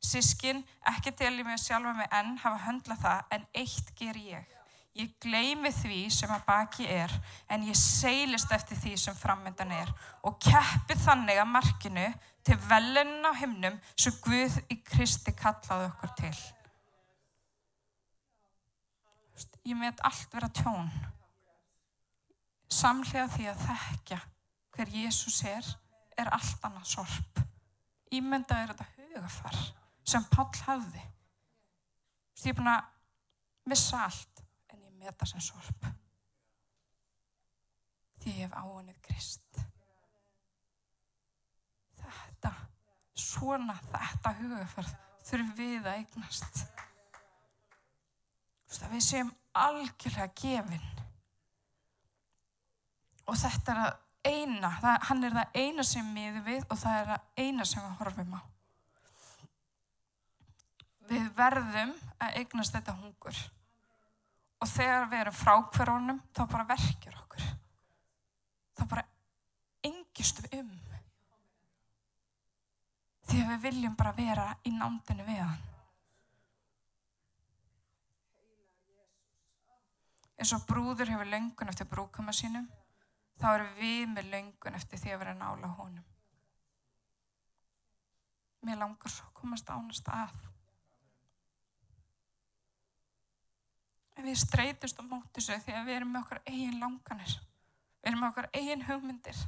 Sískin, 0.01 0.65
ekki 0.89 1.13
ég 1.21 1.45
mig 1.45 1.61
sjálfa 1.61 1.93
mig 2.01 2.09
enn 2.17 2.37
hafa 2.41 2.65
höndla 2.65 2.97
það 3.05 3.37
en 3.37 3.49
eitt 3.53 3.93
ger 3.99 4.17
ég. 4.17 4.56
Ég 4.97 5.13
gleymi 5.21 5.69
því 5.77 5.99
sem 6.15 6.31
að 6.33 6.45
baki 6.47 6.87
er 6.89 7.13
en 7.53 7.65
ég 7.69 7.77
seilist 7.77 8.53
eftir 8.55 8.79
því 8.81 8.95
sem 9.01 9.17
framöndan 9.19 9.75
er 9.77 9.91
og 10.25 10.39
keppi 10.41 10.97
þannig 11.03 11.41
að 11.43 11.51
markinu 11.53 12.05
til 12.47 12.57
velunna 12.71 13.33
himnum 13.37 13.77
sem 13.93 14.15
Guð 14.25 14.57
í 14.73 14.79
Kristi 14.87 15.35
kallaði 15.37 15.91
okkur 15.91 16.15
til. 16.21 16.37
Ég 19.67 19.77
met 19.77 20.01
allt 20.07 20.33
vera 20.33 20.49
tjón. 20.55 20.89
Samlega 22.73 23.27
því 23.35 23.51
að 23.51 23.65
þekkja 23.67 24.21
hver 24.77 24.95
Jésús 24.95 25.43
er, 25.51 25.69
er 26.17 26.31
allt 26.33 26.65
annað 26.65 26.89
sorp. 26.95 27.43
Ímynda 28.17 28.63
er 28.63 28.73
þetta 28.73 28.89
hugafar 28.95 29.61
sem 30.07 30.25
Pál 30.33 30.49
hafði. 30.71 31.05
Ég 32.47 32.53
er 32.53 32.57
búin 32.57 32.71
að 32.71 32.89
vissa 33.67 34.05
allt 34.07 34.36
meta 35.01 35.29
sem 35.29 35.43
sorp. 35.45 35.89
Því 38.23 38.39
ég 38.41 38.47
hef 38.47 38.57
áunnið 38.59 39.01
Krist. 39.07 39.61
Þetta 41.97 42.53
svona 43.17 43.77
þetta 43.81 44.33
hugafærð 44.41 44.97
þurfum 45.27 45.53
við 45.59 45.87
að 45.87 46.01
eignast. 46.01 46.65
Við 48.91 49.03
séum 49.03 49.31
algjörlega 49.57 50.29
gefin. 50.37 50.91
Og 53.27 53.39
þetta 53.41 53.73
er 53.73 53.81
að 53.87 53.95
eina 54.27 54.71
það, 54.83 54.99
hann 55.09 55.25
er 55.25 55.35
það 55.39 55.57
eina 55.63 55.87
sem 55.87 56.13
miður 56.15 56.45
við 56.47 56.67
og 56.69 56.79
það 56.81 57.01
er 57.01 57.09
það 57.11 57.47
eina 57.47 57.67
sem 57.67 57.83
við 57.83 57.99
horfum 58.01 58.37
á. 58.37 58.41
Við 61.07 61.27
verðum 61.39 61.93
að 62.19 62.41
eignast 62.41 62.75
þetta 62.75 62.97
hungur 63.01 63.43
og 64.61 64.71
þegar 64.71 65.07
við 65.11 65.23
erum 65.25 65.37
frákverðunum 65.37 66.21
þá 66.33 66.43
bara 66.53 66.69
verkjur 66.71 67.21
okkur. 67.23 67.47
Þá 68.77 68.83
bara 68.93 69.07
engistum 69.85 70.49
um. 70.61 70.75
Því 73.27 73.43
að 73.43 73.53
við 73.53 73.63
viljum 73.67 73.97
bara 73.99 74.15
vera 74.17 74.51
í 74.65 74.73
nándinu 74.73 75.27
við 75.27 75.43
hann. 75.43 75.63
Eins 80.37 80.53
og 80.53 80.67
brúður 80.69 81.11
hefur 81.11 81.29
löngun 81.33 81.73
eftir 81.73 81.89
brúkama 81.89 82.35
sínum 82.37 82.67
þá 83.41 83.47
erum 83.55 83.73
við 83.79 84.05
með 84.13 84.29
löngun 84.33 84.77
eftir 84.77 85.01
því 85.01 85.15
að 85.15 85.23
vera 85.23 85.35
nála 85.37 85.71
honum. 85.79 86.05
Mér 88.67 88.81
langar 88.81 89.13
svo 89.13 89.27
að 89.29 89.35
komast 89.41 89.71
ánast 89.71 90.09
að 90.13 90.37
við 94.25 94.41
streytust 94.41 94.99
á 94.99 95.05
móti 95.05 95.37
þessu 95.37 95.61
því 95.67 95.77
að 95.77 95.87
við 95.91 95.99
erum 95.99 96.15
með 96.15 96.25
okkar 96.25 96.43
eigin 96.47 96.81
langanir 96.81 97.37
við 97.37 98.09
erum 98.11 98.23
með 98.25 98.31
okkar 98.31 98.51
eigin 98.57 98.87
hugmyndir 98.89 99.45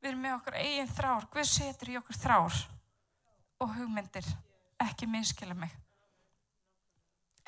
við 0.00 0.12
erum 0.12 0.22
með 0.22 0.36
okkar 0.38 0.58
eigin 0.62 0.92
þrár. 0.92 1.26
Guð 1.32 1.50
setur 1.50 1.90
í 1.92 1.98
okkur 1.98 2.18
þrár 2.18 2.62
og 3.58 3.74
hugmyndir 3.74 4.30
ekki 4.82 5.08
minnskila 5.10 5.56
mig. 5.58 5.74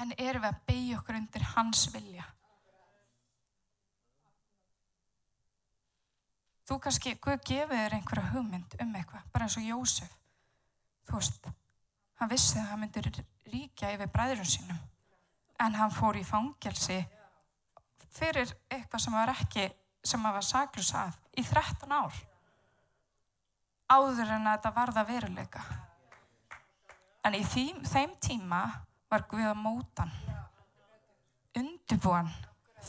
En 0.01 0.15
erum 0.17 0.45
við 0.45 0.51
að 0.51 0.61
beigja 0.67 0.99
okkur 0.99 1.19
undir 1.21 1.49
hans 1.55 1.87
vilja? 1.95 2.27
Þú 6.67 6.79
kannski 6.85 7.17
Guð 7.19 7.43
gefið 7.47 7.83
þér 7.83 7.97
einhverja 7.97 8.31
hugmynd 8.35 8.77
um 8.83 8.95
eitthvað 8.95 9.27
bara 9.35 9.47
eins 9.47 9.59
og 9.59 9.67
Jósef. 9.67 10.13
Þú 11.09 11.19
veist, 11.19 11.49
hann 12.21 12.31
vissi 12.31 12.59
að 12.61 12.69
hann 12.71 12.83
myndir 12.85 13.11
ríkja 13.51 13.91
yfir 13.97 14.13
bræðurum 14.15 14.47
sínum 14.47 14.79
en 15.61 15.77
hann 15.77 15.93
fór 15.95 16.19
í 16.19 16.25
fangelsi 16.27 16.99
fyrir 18.11 18.51
eitthvað 18.71 19.05
sem 19.05 19.17
var 19.17 19.33
ekki 19.35 19.69
sem 20.03 20.25
hann 20.25 20.37
var 20.37 20.47
saklus 20.47 20.93
af 20.99 21.19
í 21.39 21.45
13 21.47 21.95
ár 21.95 22.19
áður 23.91 24.35
en 24.37 24.47
að 24.47 24.53
þetta 24.57 24.75
varða 24.77 25.07
veruleika 25.09 25.65
en 27.27 27.37
í 27.37 27.45
því, 27.45 27.67
þeim 27.85 28.15
tíma 28.23 28.63
var 29.11 29.27
Guð 29.31 29.49
að 29.51 29.59
mótan 29.63 30.13
undirbúan 31.59 32.31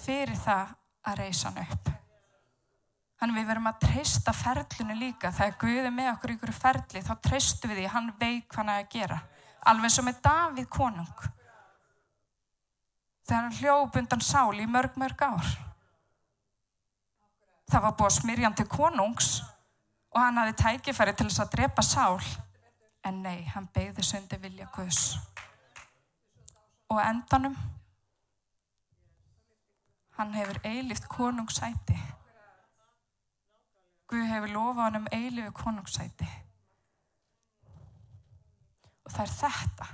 fyrir 0.03 0.37
það 0.39 0.77
að 1.09 1.19
reysa 1.23 1.49
hann 1.49 1.65
upp 1.65 1.91
Þannig 3.21 3.37
við 3.37 3.49
verum 3.51 3.67
að 3.69 3.81
treysta 3.83 4.31
ferlinu 4.33 4.95
líka. 4.97 5.29
Þegar 5.29 5.57
Guð 5.61 5.83
er 5.85 5.91
með 5.93 6.07
okkur 6.15 6.31
ykkur 6.33 6.51
ferli, 6.57 7.03
þá 7.05 7.11
treystu 7.21 7.69
við 7.69 7.77
því 7.77 7.83
að 7.85 7.91
hann 7.93 8.07
veit 8.17 8.47
hvað 8.47 8.57
hann 8.57 8.71
er 8.73 8.79
að 8.81 8.87
gera. 8.95 9.17
Alveg 9.69 9.93
sem 9.93 10.07
með 10.09 10.23
Davíð 10.25 10.69
konung 10.73 11.27
þegar 13.31 13.45
hann 13.45 13.59
hljóp 13.61 13.95
undan 13.95 14.21
sál 14.27 14.59
í 14.59 14.67
mörg, 14.67 14.97
mörg 14.99 15.21
ár. 15.23 15.51
Það 17.71 17.83
var 17.85 17.93
búið 17.95 18.15
smyrjandi 18.17 18.65
konungs 18.67 19.29
og 20.11 20.19
hann 20.19 20.39
hafi 20.41 20.57
tækifæri 20.59 21.13
til 21.15 21.29
þess 21.29 21.43
að 21.45 21.53
drepa 21.53 21.85
sál. 21.87 22.19
En 23.07 23.21
nei, 23.23 23.45
hann 23.53 23.69
beigði 23.71 24.03
sundi 24.03 24.37
vilja 24.41 24.67
Guðs. 24.75 25.15
Og 26.91 26.99
endanum, 26.99 27.55
hann 30.19 30.35
hefur 30.35 30.59
eilift 30.67 31.07
konungsæti. 31.07 31.95
Guð 34.11 34.27
hefur 34.27 34.55
lofað 34.57 34.83
hann 34.83 34.99
um 34.99 35.09
eilifu 35.15 35.55
konungsæti. 35.55 36.27
Og 39.07 39.15
það 39.15 39.23
er 39.23 39.35
þetta 39.39 39.91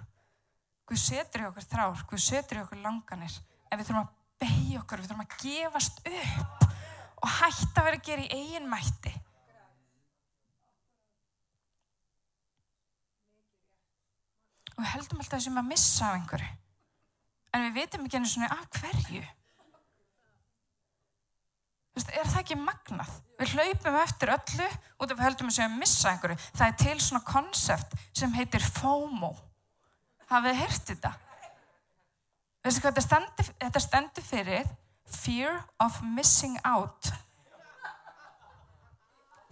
Guð 0.88 1.02
setur 1.02 1.44
í 1.44 1.48
okkur 1.50 1.66
þrár, 1.68 2.04
Guð 2.08 2.24
setur 2.24 2.60
í 2.60 2.64
okkur 2.64 2.80
langanir 2.80 3.34
en 3.68 3.80
við 3.80 3.90
þurfum 3.90 4.04
að 4.06 4.14
beigja 4.40 4.82
okkur, 4.82 5.02
við 5.02 5.10
þurfum 5.10 5.26
að 5.26 5.38
gefast 5.42 6.04
upp 6.12 6.68
og 7.18 7.32
hætta 7.40 7.82
að 7.82 7.88
vera 7.88 7.98
að 7.98 8.06
gera 8.08 8.24
í 8.24 8.38
eigin 8.38 8.70
mætti. 8.72 9.14
Og 14.78 14.84
við 14.84 14.94
heldum 14.94 15.24
alltaf 15.24 15.40
þessum 15.40 15.60
að 15.60 15.70
missa 15.74 16.12
af 16.12 16.20
einhverju 16.22 16.54
en 17.58 17.66
við 17.66 17.78
veitum 17.80 18.06
ekki 18.06 18.20
einu 18.20 18.30
svona 18.30 18.54
af 18.54 18.68
hverju. 18.78 19.26
Er 21.98 22.30
það 22.30 22.40
ekki 22.44 22.56
magnað? 22.62 23.10
Við 23.40 23.54
hlaupum 23.56 23.96
eftir 24.04 24.32
öllu 24.36 24.68
út 25.02 25.12
af 25.12 25.18
að 25.18 25.24
heldum 25.26 25.50
þessum 25.50 25.66
að 25.66 25.80
missa 25.82 26.12
einhverju. 26.12 26.38
Það 26.54 26.68
er 26.68 26.76
til 26.84 26.98
svona 27.02 27.24
konsept 27.26 27.96
sem 28.16 28.36
heitir 28.38 28.64
FOMO 28.78 29.32
hafið 30.32 30.60
heyrt 30.62 30.92
þetta? 30.92 31.14
Veistu 32.66 32.84
hvað 32.84 32.98
þetta 32.98 33.06
stendur, 33.06 33.50
þetta 33.64 33.82
stendur 33.84 34.28
fyrir? 34.28 34.70
Fear 35.08 35.60
of 35.84 36.02
missing 36.04 36.58
out. 36.68 37.12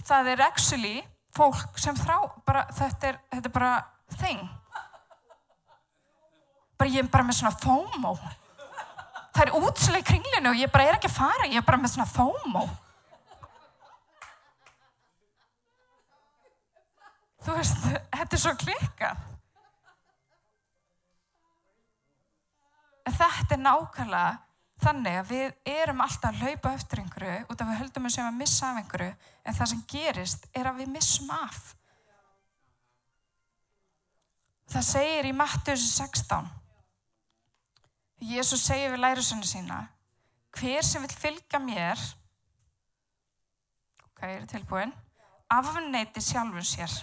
Það 0.06 0.32
er 0.34 0.42
actually 0.46 0.98
fólk 1.36 1.80
sem 1.80 1.96
þrá, 1.98 2.18
bara, 2.46 2.66
þetta, 2.76 3.14
er, 3.14 3.20
þetta 3.32 3.50
er 3.50 3.54
bara 3.56 3.76
thing. 4.20 4.42
Bara 6.76 6.92
ég 6.92 7.06
er 7.06 7.12
bara 7.12 7.28
með 7.28 7.40
svona 7.40 7.56
FOMO. 7.56 8.16
Það 9.36 9.46
er 9.46 9.54
útslega 9.60 10.04
í 10.04 10.08
kringlinu 10.10 10.52
og 10.52 10.60
ég 10.60 10.72
bara 10.72 10.90
er 10.90 10.98
ekki 10.98 11.10
að 11.12 11.16
fara, 11.16 11.48
ég 11.48 11.60
er 11.60 11.68
bara 11.68 11.80
með 11.80 11.96
svona 11.96 12.10
FOMO. 12.12 12.66
Þú 17.46 17.56
veist, 17.60 17.88
þetta 18.12 18.36
er 18.36 18.42
svo 18.42 18.54
klikkað. 18.60 19.24
Þetta 23.38 23.56
er 23.56 23.64
nákvæmlega 23.64 24.34
þannig 24.84 25.18
að 25.20 25.32
við 25.32 25.72
erum 25.72 26.04
alltaf 26.04 26.34
að 26.34 26.44
laupa 26.44 26.74
eftir 26.76 27.02
einhverju 27.02 27.38
út 27.50 27.62
af 27.62 27.70
við 27.72 27.80
höldum 27.80 28.10
að 28.10 28.16
sem 28.16 28.28
að 28.28 28.38
missa 28.42 28.70
af 28.70 28.82
einhverju 28.82 29.16
en 29.46 29.58
það 29.58 29.72
sem 29.72 29.84
gerist 29.94 30.48
er 30.54 30.70
að 30.70 30.82
við 30.82 30.94
missum 30.98 31.32
af. 31.32 31.64
Það 34.74 34.88
segir 34.90 35.30
í 35.30 35.34
Mattius 35.38 35.86
16. 35.96 36.54
Jésús 38.26 38.64
segir 38.66 38.94
við 38.94 39.04
lærusunni 39.04 39.48
sína 39.48 39.82
hver 40.56 40.86
sem 40.88 41.04
vil 41.04 41.12
fylga 41.12 41.60
mér 41.60 42.00
ok, 44.06 44.22
ég 44.24 44.38
er 44.40 44.48
tilbúin 44.50 44.94
afneiti 45.52 46.24
sjálfun 46.24 46.66
sér 46.66 46.94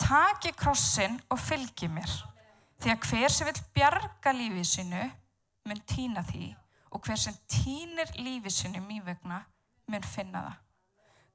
taki 0.00 0.52
krossin 0.58 1.16
og 1.32 1.40
fylgi 1.40 1.88
mér 1.88 2.12
því 2.82 2.92
að 2.92 3.08
hver 3.08 3.32
sem 3.32 3.48
vil 3.48 3.64
bjarga 3.76 4.34
lífið 4.36 4.68
sinu 4.68 5.04
mun 5.68 5.80
týna 5.88 6.22
því 6.28 6.50
og 6.94 7.06
hver 7.06 7.18
sem 7.18 7.36
týnir 7.50 8.10
lífið 8.18 8.54
sinu 8.54 8.82
mjög 8.84 9.08
vegna 9.08 9.40
mun 9.90 10.06
finna 10.14 10.42
það. 10.44 10.60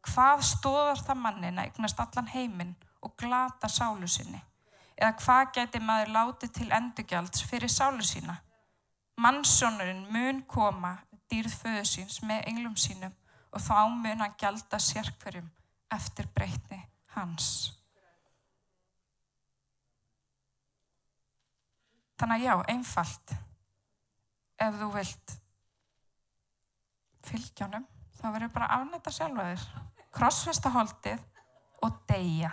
Hvað 0.09 0.43
stóðar 0.47 1.01
það 1.03 1.21
mannin 1.23 1.59
að 1.59 1.69
eignast 1.69 1.99
allan 1.99 2.29
heiminn 2.31 2.75
og 3.03 3.15
glata 3.19 3.67
sálu 3.67 4.07
sinni? 4.07 4.39
Eða 4.99 5.15
hvað 5.19 5.51
geti 5.57 5.81
maður 5.83 6.13
látið 6.15 6.53
til 6.55 6.69
endugjalds 6.75 7.43
fyrir 7.47 7.71
sálu 7.71 8.05
sína? 8.05 8.37
Mannsónurinn 9.19 10.05
mun 10.13 10.43
koma 10.47 10.95
dýrð 11.31 11.55
föðu 11.61 11.83
síns 11.87 12.21
með 12.23 12.47
englum 12.51 12.77
sínum 12.79 13.15
og 13.51 13.63
þá 13.65 13.89
mun 13.91 14.23
hann 14.23 14.37
gjalda 14.39 14.79
sérkverjum 14.79 15.49
eftir 15.91 16.29
breytni 16.35 16.79
hans. 17.15 17.75
Þannig 22.19 22.41
að 22.41 22.45
já, 22.45 22.55
einfalt, 22.73 23.35
ef 24.59 24.75
þú 24.79 24.89
vilt 24.93 25.35
fylgjónum, 27.29 27.85
þá 28.19 28.25
verður 28.33 28.51
bara 28.55 28.71
afnæta 28.79 29.11
sjálfa 29.13 29.43
þér, 29.51 29.61
krossfesta 30.15 30.69
holdið 30.73 31.19
og 31.85 31.91
deyja. 32.09 32.51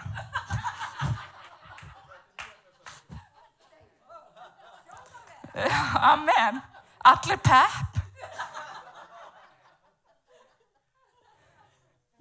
Amen. 6.12 6.60
Allir 7.06 7.38
pepp. 7.40 7.96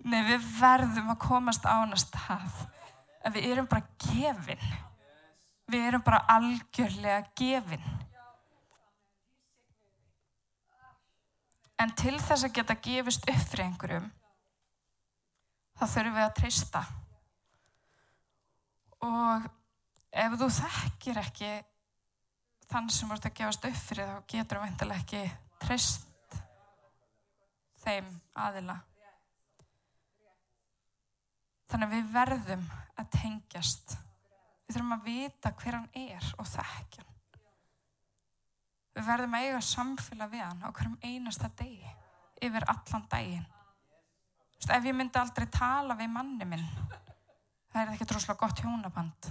Nei, 0.06 0.22
við 0.28 0.44
verðum 0.60 1.10
að 1.16 1.22
komast 1.24 1.66
á 1.66 1.82
hana 1.82 1.98
stað. 1.98 2.60
En 3.26 3.34
við 3.34 3.48
erum 3.52 3.68
bara 3.70 3.88
gefin. 4.06 4.62
Við 5.66 5.88
erum 5.90 6.04
bara 6.06 6.22
algjörlega 6.30 7.24
gefin. 7.36 7.88
En 11.86 11.92
til 11.94 12.16
þess 12.18 12.48
að 12.48 12.56
geta 12.58 12.74
gefist 12.82 13.28
upp 13.30 13.42
fyrir 13.52 13.68
einhverjum, 13.68 14.06
þá 15.78 15.84
þurfum 15.86 16.16
við 16.16 16.24
að 16.24 16.36
treysta. 16.40 16.82
Og 19.06 19.46
ef 20.26 20.38
þú 20.42 20.48
þekkir 20.56 21.22
ekki 21.22 21.52
þann 22.72 22.90
sem 22.90 23.12
voruð 23.12 23.30
að 23.30 23.38
gefast 23.38 23.70
upp 23.70 23.80
fyrir 23.86 24.10
þá 24.10 24.18
getur 24.34 24.58
við 24.58 24.66
vantilega 24.66 25.04
ekki 25.04 25.24
treyst 25.62 26.40
þeim 27.84 28.08
aðila. 28.48 28.80
Þannig 31.70 31.92
að 31.92 31.98
við 32.00 32.14
verðum 32.16 32.70
að 32.96 33.12
tengjast. 33.20 34.00
Við 34.66 34.80
þurfum 34.80 34.96
að 34.98 35.12
vita 35.12 35.54
hver 35.60 35.78
hann 35.78 35.92
er 36.08 36.32
og 36.40 36.50
þekkja 36.50 37.04
hann. 37.04 37.12
Við 38.96 39.04
verðum 39.10 39.34
að 39.36 39.46
eiga 39.46 39.62
samfélag 39.68 40.30
við 40.32 40.42
hann 40.46 40.62
á 40.64 40.70
hverjum 40.72 41.00
einasta 41.04 41.50
degi, 41.60 41.75
yfir 42.48 42.64
allan 42.72 43.04
daginn. 43.12 43.48
Vist, 44.56 44.72
ef 44.72 44.86
ég 44.88 44.96
myndi 44.96 45.20
aldrei 45.20 45.48
tala 45.52 46.00
við 46.00 46.10
manni 46.14 46.46
minn, 46.48 46.64
það 47.72 47.82
er 47.82 47.90
ekki 47.94 48.08
droslega 48.10 48.42
gott 48.42 48.60
hjónaband. 48.64 49.22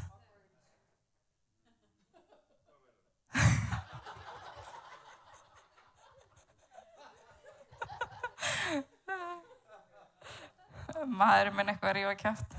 Maðurinn 11.19 11.57
minn 11.59 11.71
eitthvað 11.73 11.91
að 11.91 11.97
rífa 11.99 12.15
kæft. 12.21 12.51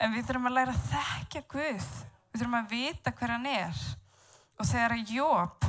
En 0.00 0.14
við 0.14 0.24
þurfum 0.26 0.48
að 0.48 0.54
læra 0.56 0.72
að 0.72 0.84
þekkja 0.90 1.40
Guð. 1.52 1.88
Við 2.30 2.40
þurfum 2.40 2.56
að 2.56 2.70
vita 2.72 3.10
hver 3.18 3.32
hann 3.34 3.48
er. 3.50 3.76
Og 4.56 4.64
þegar 4.68 4.94
Jóp, 5.12 5.66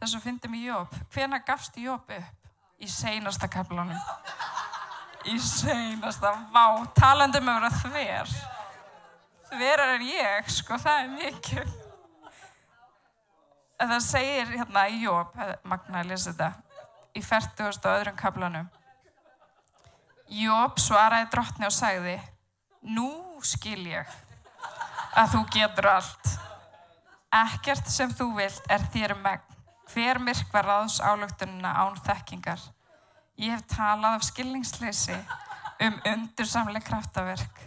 þess 0.00 0.16
að 0.16 0.24
fyndum 0.24 0.56
í 0.56 0.64
Jóp, 0.64 0.94
hvena 1.14 1.40
gafst 1.44 1.76
Jóp 1.80 2.10
upp? 2.16 2.48
Í 2.80 2.88
seinasta 2.88 3.48
kaplanum. 3.52 3.98
Í 5.28 5.36
seinasta, 5.44 6.32
vá, 6.54 6.64
talandum 6.96 7.44
um 7.44 7.52
að 7.52 7.58
vera 7.60 7.70
þver. 7.82 8.34
Þverar 9.50 9.94
en 9.98 10.06
ég, 10.08 10.48
sko, 10.48 10.78
það 10.80 11.02
er 11.02 11.10
mikil. 11.12 11.66
En 13.80 13.92
það 13.92 14.02
segir 14.06 14.54
hérna 14.54 14.86
í 14.88 15.02
Jóp, 15.04 15.36
Magna 15.68 16.00
að 16.00 16.12
lesa 16.14 16.32
þetta, 16.32 16.50
í 17.12 17.24
40. 17.24 17.68
og 17.68 17.92
öðrum 17.92 18.16
kaplanum. 18.16 18.72
Jóp 20.30 20.80
svaraði 20.80 21.28
drottni 21.32 21.66
og 21.68 21.74
sagði, 21.74 22.16
nú 22.86 23.10
skil 23.44 23.82
ég 23.90 24.18
að 25.18 25.32
þú 25.34 25.44
getur 25.52 25.90
allt. 25.90 26.34
Ekkert 27.34 27.88
sem 27.90 28.12
þú 28.14 28.32
vilt 28.38 28.70
er 28.70 28.84
þér 28.94 29.16
megn. 29.20 29.49
Hver 29.90 30.20
myrk 30.22 30.52
var 30.52 30.68
ráðs 30.68 31.00
álöktununa 31.02 31.72
án 31.82 31.96
þekkingar. 32.04 32.60
Ég 33.40 33.56
hef 33.56 33.64
talað 33.72 34.20
af 34.20 34.26
skilningsleysi 34.28 35.16
um 35.82 35.96
undursamlega 36.06 36.86
kraftaverk. 36.86 37.62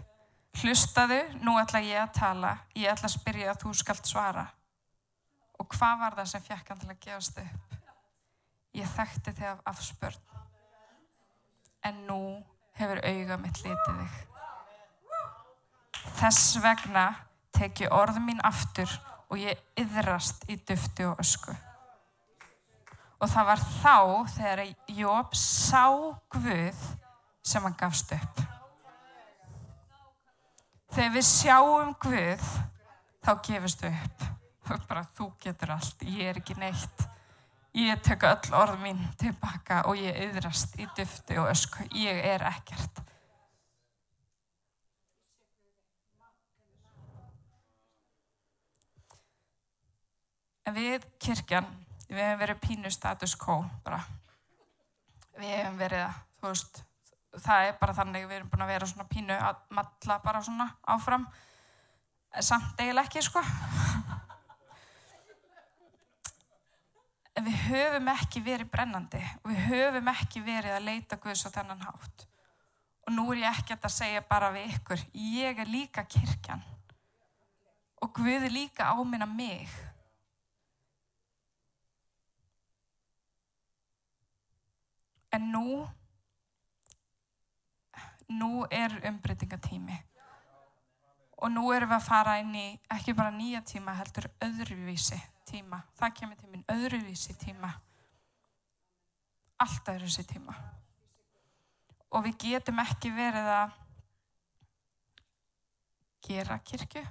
Hlustaðu, 0.61 1.19
nú 1.41 1.57
ætla 1.57 1.81
ég 1.81 1.97
að 1.99 2.13
tala, 2.19 2.51
ég 2.77 2.91
ætla 2.91 3.09
að 3.09 3.15
spyrja 3.17 3.49
að 3.51 3.63
þú 3.63 3.73
skalt 3.75 4.07
svara. 4.07 4.45
Og 5.59 5.67
hvað 5.73 5.99
var 6.03 6.17
það 6.19 6.29
sem 6.31 6.45
fjekk 6.45 6.69
hann 6.69 6.83
til 6.83 6.91
að 6.93 7.01
gefast 7.07 7.41
upp? 7.41 7.75
Ég 8.77 8.93
þekkti 8.93 9.33
þig 9.37 9.49
af 9.49 9.65
afspörn, 9.73 10.21
en 11.89 11.99
nú 12.07 12.21
hefur 12.77 13.01
auga 13.03 13.37
mitt 13.41 13.59
litið 13.65 13.99
þig. 13.99 14.15
Þess 16.21 16.55
vegna 16.63 17.05
tek 17.53 17.83
ég 17.83 17.93
orð 17.93 18.17
mín 18.21 18.41
aftur 18.45 18.89
og 19.29 19.37
ég 19.41 19.59
yðrast 19.79 20.47
í 20.49 20.57
dufti 20.61 21.05
og 21.09 21.21
ösku. 21.21 21.53
Og 23.23 23.29
það 23.31 23.45
var 23.47 23.61
þá 23.63 23.97
þegar 24.33 24.61
Jóp 24.91 25.35
sá 25.39 25.85
Guð 26.33 26.79
sem 27.39 27.63
hann 27.63 27.77
gafst 27.79 28.09
upp. 28.11 28.41
Þegar 30.91 31.13
við 31.13 31.23
sjáum 31.29 31.93
Guð, 32.03 32.49
þá 33.23 33.31
gefist 33.47 33.85
við 33.85 33.95
upp. 34.03 34.25
Bara 34.89 35.05
þú 35.15 35.29
getur 35.39 35.71
allt, 35.77 36.03
ég 36.03 36.33
er 36.33 36.41
ekki 36.41 36.57
neitt. 36.59 37.05
Ég 37.79 38.03
tek 38.03 38.27
öll 38.27 38.53
orð 38.59 38.75
mín 38.83 38.99
tilbaka 39.17 39.85
og 39.87 39.97
ég 39.97 40.19
yðrast 40.27 40.75
í 40.75 40.85
dufti 40.93 41.39
og 41.39 41.47
ösku. 41.49 41.87
Ég 41.95 42.19
er 42.27 42.43
ekkert. 42.51 42.99
En 50.67 50.75
við 50.75 51.07
kirkjan, 51.23 51.65
við 52.09 52.23
hefum 52.23 52.41
verið 52.41 52.61
pínu 52.63 52.91
status 52.93 53.35
quo 53.39 53.61
bara. 53.85 54.01
Við 55.37 55.53
hefum 55.55 55.77
verið 55.79 56.03
að, 56.05 56.17
þú 56.39 56.51
veist, 56.51 56.81
það 57.45 57.67
er 57.67 57.77
bara 57.79 57.95
þannig 57.97 58.27
við 58.27 58.37
erum 58.37 58.51
búin 58.51 58.65
að 58.65 58.73
vera 58.73 58.89
svona 58.89 59.09
pínu 59.09 59.37
að 59.37 59.61
matla 59.77 60.19
bara 60.25 60.43
svona 60.45 60.67
áfram. 60.95 61.25
Samt 62.41 62.81
eiginlega 62.81 63.07
ekki, 63.07 63.23
sko. 63.25 63.43
En 67.33 67.47
við 67.47 67.57
höfum 67.67 68.11
ekki 68.13 68.43
verið 68.45 68.69
brennandi 68.69 69.21
og 69.41 69.49
við 69.49 69.63
höfum 69.71 70.11
ekki 70.11 70.43
verið 70.45 70.75
að 70.75 70.85
leita 70.85 71.17
Guðs 71.21 71.47
á 71.49 71.55
þennan 71.55 71.81
hátt. 71.81 72.27
Og 73.07 73.15
nú 73.15 73.25
er 73.33 73.41
ég 73.41 73.57
ekkert 73.57 73.87
að 73.89 73.95
segja 73.95 74.21
bara 74.29 74.51
við 74.53 74.75
ykkur, 74.75 75.01
ég 75.17 75.59
er 75.59 75.71
líka 75.71 76.05
kirkjan 76.05 76.61
og 78.03 78.11
Guð 78.13 78.45
er 78.45 78.51
líka 78.51 78.91
áminna 78.91 79.25
mig. 79.25 79.71
En 85.33 85.49
nú, 85.51 85.81
nú 88.29 88.65
er 88.69 88.99
umbreytingatími 89.09 89.95
og 91.43 91.51
nú 91.51 91.63
erum 91.75 91.89
við 91.91 91.97
að 91.97 92.05
fara 92.05 92.35
inn 92.39 92.53
í 92.55 92.67
ekki 92.95 93.15
bara 93.17 93.33
nýja 93.33 93.63
tíma 93.67 93.95
heldur 93.97 94.29
öðruvísi 94.45 95.17
tíma. 95.49 95.81
Það 95.99 96.13
kemur 96.19 96.39
til 96.39 96.51
minn 96.51 96.67
öðruvísi 96.71 97.35
tíma. 97.41 97.71
Allt 99.63 99.91
öðruvísi 99.95 100.23
tíma. 100.29 100.55
Og 102.13 102.23
við 102.29 102.37
getum 102.45 102.79
ekki 102.85 103.11
verið 103.11 103.49
að 103.57 103.75
gera 106.23 106.61
kirkju. 106.63 107.03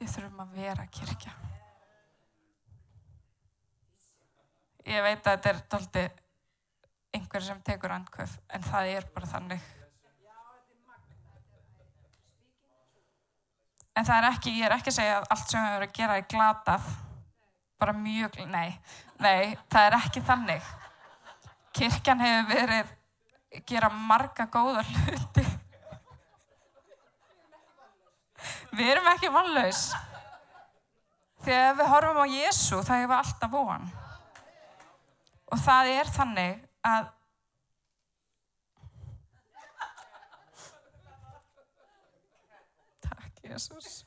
við 0.00 0.12
þurfum 0.14 0.44
að 0.46 0.52
vera 0.56 0.86
kirkja. 0.88 1.32
Ég 4.88 5.02
veit 5.04 5.26
að 5.26 5.34
þetta 5.34 5.50
er 5.50 5.60
doldi 5.74 6.06
einhver 7.16 7.44
sem 7.44 7.60
tekur 7.66 7.92
andkvöf, 7.92 8.38
en 8.54 8.64
það 8.64 8.94
er 8.94 9.06
bara 9.14 9.28
þannig. 9.28 9.68
En 13.98 14.06
það 14.06 14.16
er 14.16 14.28
ekki, 14.30 14.52
ég 14.56 14.66
er 14.68 14.76
ekki 14.76 14.92
að 14.92 14.96
segja 14.96 15.16
að 15.18 15.26
allt 15.34 15.50
sem 15.50 15.64
við 15.64 15.74
verðum 15.74 15.88
að 15.90 15.96
gera 15.98 16.16
er 16.16 16.28
glatað, 16.30 16.86
bara 17.80 17.96
mjög, 17.96 18.38
nei, 18.48 18.70
nei, 19.18 19.56
það 19.72 19.88
er 19.88 19.98
ekki 19.98 20.22
þannig. 20.30 20.70
Kirkjan 21.76 22.22
hefur 22.24 22.48
verið 22.54 22.96
gera 23.66 23.90
marga 23.90 24.46
góða 24.46 24.84
hluti. 24.86 25.44
Við 28.70 28.92
erum 28.92 29.10
ekki 29.10 29.32
vannlaus. 29.34 29.88
Þegar 31.44 31.74
við 31.76 31.90
horfum 31.90 32.22
á 32.22 32.26
Jésu, 32.30 32.78
það 32.84 33.02
hefur 33.02 33.18
alltaf 33.18 33.52
von. 33.52 33.90
Og 35.50 35.58
það 35.58 35.90
er 35.96 36.12
þannig 36.14 36.62
að 36.86 37.08
Takk, 43.02 43.42
Jésús. 43.44 44.04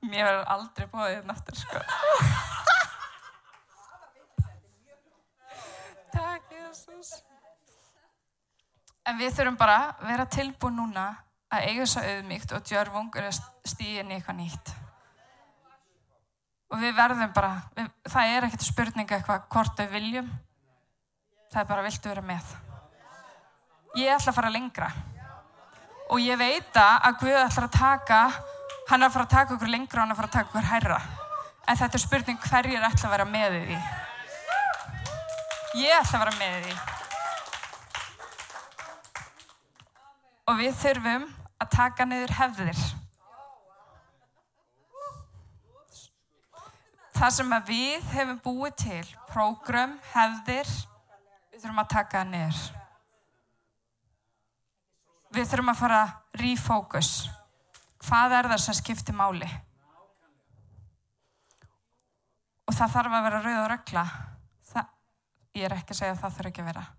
Mér 0.00 0.24
verður 0.24 0.46
aldrei 0.54 0.86
bóðið 0.90 1.16
hérna 1.18 1.34
aftur, 1.36 1.58
sko. 1.60 1.82
Takk, 6.10 6.54
Jésús. 6.56 7.12
En 9.06 9.18
við 9.20 9.34
þurfum 9.36 9.58
bara 9.60 9.80
að 9.84 10.06
vera 10.10 10.30
tilbúin 10.32 10.80
núna 10.80 11.08
að 11.50 11.66
eiga 11.68 11.84
þess 11.84 12.00
að 12.00 12.12
auðmíkt 12.14 12.54
og 12.56 12.68
djörfungur 12.70 13.28
að 13.28 13.42
stíða 13.68 14.04
inn 14.04 14.12
í 14.12 14.18
eitthvað 14.18 14.40
nýtt. 14.40 14.72
Og 16.70 16.78
við 16.78 16.94
verðum 16.94 17.32
bara, 17.34 17.54
við, 17.74 17.88
það 18.12 18.32
er 18.34 18.46
ekkert 18.46 18.66
spurninga 18.66 19.16
eitthvað 19.16 19.46
hvort 19.50 19.80
við 19.82 19.94
viljum. 19.96 20.28
Það 21.50 21.62
er 21.62 21.70
bara, 21.72 21.86
viltu 21.86 22.12
vera 22.12 22.22
með? 22.22 22.52
Ég 23.98 24.12
ætla 24.14 24.30
að 24.30 24.36
fara 24.36 24.52
lengra. 24.54 24.90
Og 26.14 26.22
ég 26.22 26.38
veit 26.38 26.78
að 26.78 27.16
Guð 27.22 27.40
ætlar 27.40 27.66
að 27.66 27.74
taka, 27.74 28.20
hann 28.90 29.02
að 29.02 29.16
fara 29.16 29.26
að 29.26 29.34
taka 29.34 29.56
okkur 29.56 29.72
lengra 29.72 29.98
og 29.98 30.04
hann 30.04 30.14
að 30.14 30.20
fara 30.20 30.30
að 30.30 30.36
taka 30.36 30.50
okkur 30.52 30.70
hærra. 30.70 31.00
En 31.66 31.78
þetta 31.78 31.98
er 31.98 32.04
spurning 32.04 32.40
hverjir 32.46 32.86
ætla 32.86 33.10
að 33.10 33.14
vera 33.16 33.26
með 33.30 33.58
í 33.58 33.60
því. 33.66 33.80
Ég 35.82 35.98
ætla 35.98 36.18
að 36.18 36.24
vera 36.24 36.38
með 36.38 36.56
því. 36.64 36.78
Og 40.50 40.58
við 40.58 40.80
þurfum 40.84 41.28
að 41.62 41.70
taka 41.74 42.06
niður 42.06 42.38
hefðir. 42.38 42.88
Það 47.20 47.32
sem 47.36 47.50
við 47.68 48.04
hefum 48.14 48.38
búið 48.40 48.76
til, 48.80 49.08
prógram, 49.28 49.90
hefðir, 50.14 50.70
við 51.52 51.60
þurfum 51.60 51.80
að 51.82 51.90
taka 51.92 52.22
það 52.22 52.30
niður. 52.30 52.60
Við 55.36 55.50
þurfum 55.50 55.72
að 55.74 55.82
fara 55.82 55.98
að 56.00 56.40
refocus. 56.40 57.10
Hvað 58.06 58.36
er 58.38 58.48
það 58.54 58.62
sem 58.64 58.78
skiptir 58.80 59.18
máli? 59.18 59.50
Og 62.64 62.78
það 62.78 62.96
þarf 62.96 63.18
að 63.18 63.28
vera 63.28 63.44
rauð 63.44 63.62
og. 63.66 64.08
Það, 64.72 64.90
ég 65.60 65.68
er 65.68 65.76
ekki 65.76 65.92
að 65.92 66.00
segja 66.00 66.16
að 66.16 66.22
það 66.24 66.38
þurf 66.38 66.54
ekki 66.54 66.64
að 66.64 66.72
vera. 66.72 66.90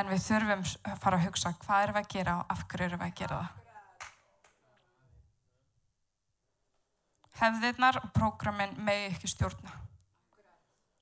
En 0.00 0.14
við 0.14 0.28
þurfum 0.30 0.64
að 0.64 1.00
fara 1.04 1.20
að 1.20 1.28
hugsa 1.28 1.58
hvað 1.66 1.84
erum 1.84 2.00
við 2.00 2.06
að 2.06 2.12
gera 2.16 2.40
og 2.40 2.56
af 2.56 2.64
hverju 2.64 2.88
erum 2.88 3.04
við 3.04 3.12
að 3.12 3.18
gera 3.20 3.42
það. 3.42 3.59
Hefðirnar 7.40 8.02
og 8.02 8.10
prógramin 8.12 8.74
megi 8.84 9.08
ekki 9.14 9.30
stjórna. 9.32 9.72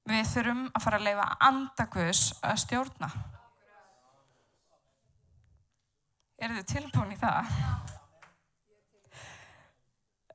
Við 0.09 0.25
þurfum 0.31 0.63
að 0.71 0.85
fara 0.85 1.01
að 1.01 1.09
leifa 1.09 1.27
andagus 1.49 2.23
að 2.47 2.61
stjórna. 2.63 3.09
Er 6.39 6.55
þið 6.55 6.69
tilbúin 6.71 7.13
í 7.13 7.19
það? 7.19 7.53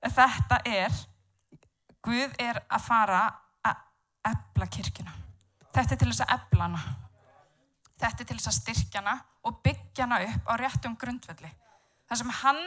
Þetta 0.04 0.60
er, 0.68 1.02
Guð 2.04 2.34
er 2.44 2.60
að 2.68 2.84
fara 2.84 3.20
að 3.64 3.84
ebla 4.28 4.66
kirkina. 4.68 5.14
Þetta 5.72 5.96
er 5.96 6.00
til 6.02 6.10
þess 6.10 6.24
að 6.26 6.34
ebla 6.36 6.66
hana. 6.68 6.82
Þetta 7.96 8.24
er 8.26 8.28
til 8.28 8.36
þess 8.36 8.50
að 8.52 8.58
styrkja 8.58 9.00
hana 9.00 9.14
og 9.48 9.62
byggja 9.64 10.04
hana 10.04 10.18
upp 10.28 10.52
á 10.52 10.54
réttum 10.60 10.98
grundvelli. 11.00 11.52
Það 12.10 12.20
sem 12.20 12.34
hann 12.42 12.60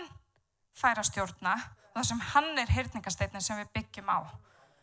fær 0.77 1.03
að 1.03 1.09
stjórna 1.11 1.53
og 1.61 1.86
það 1.97 2.09
sem 2.11 2.23
hann 2.33 2.61
er 2.61 2.73
hyrningasteitnin 2.77 3.45
sem 3.45 3.59
við 3.63 3.73
byggjum 3.79 4.09
á. 4.13 4.21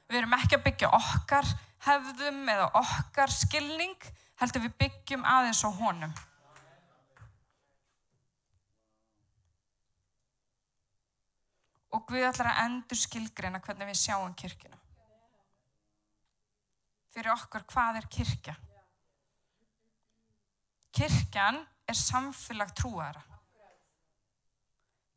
Við 0.09 0.19
erum 0.19 0.35
ekki 0.37 0.57
að 0.57 0.65
byggja 0.67 0.89
okkar 0.97 1.49
hefðum 1.85 2.43
eða 2.49 2.69
okkar 2.79 3.33
skilning, 3.33 3.97
heldur 4.41 4.63
við 4.65 4.77
byggjum 4.81 5.25
aðeins 5.29 5.61
á 5.61 5.69
honum. 5.77 6.13
Og 11.93 12.07
Guð 12.09 12.25
ætlar 12.25 12.49
að 12.49 12.63
endur 12.65 12.97
skilgreina 12.97 13.61
hvernig 13.61 13.91
við 13.91 13.99
sjáum 14.01 14.33
kirkina. 14.33 14.79
Fyrir 17.13 17.35
okkur, 17.35 17.67
hvað 17.69 17.99
er 17.99 18.07
kirkja? 18.09 18.55
Kirkjan 20.93 21.61
er 21.89 21.97
samfélag 21.97 22.73
trúara. 22.73 23.21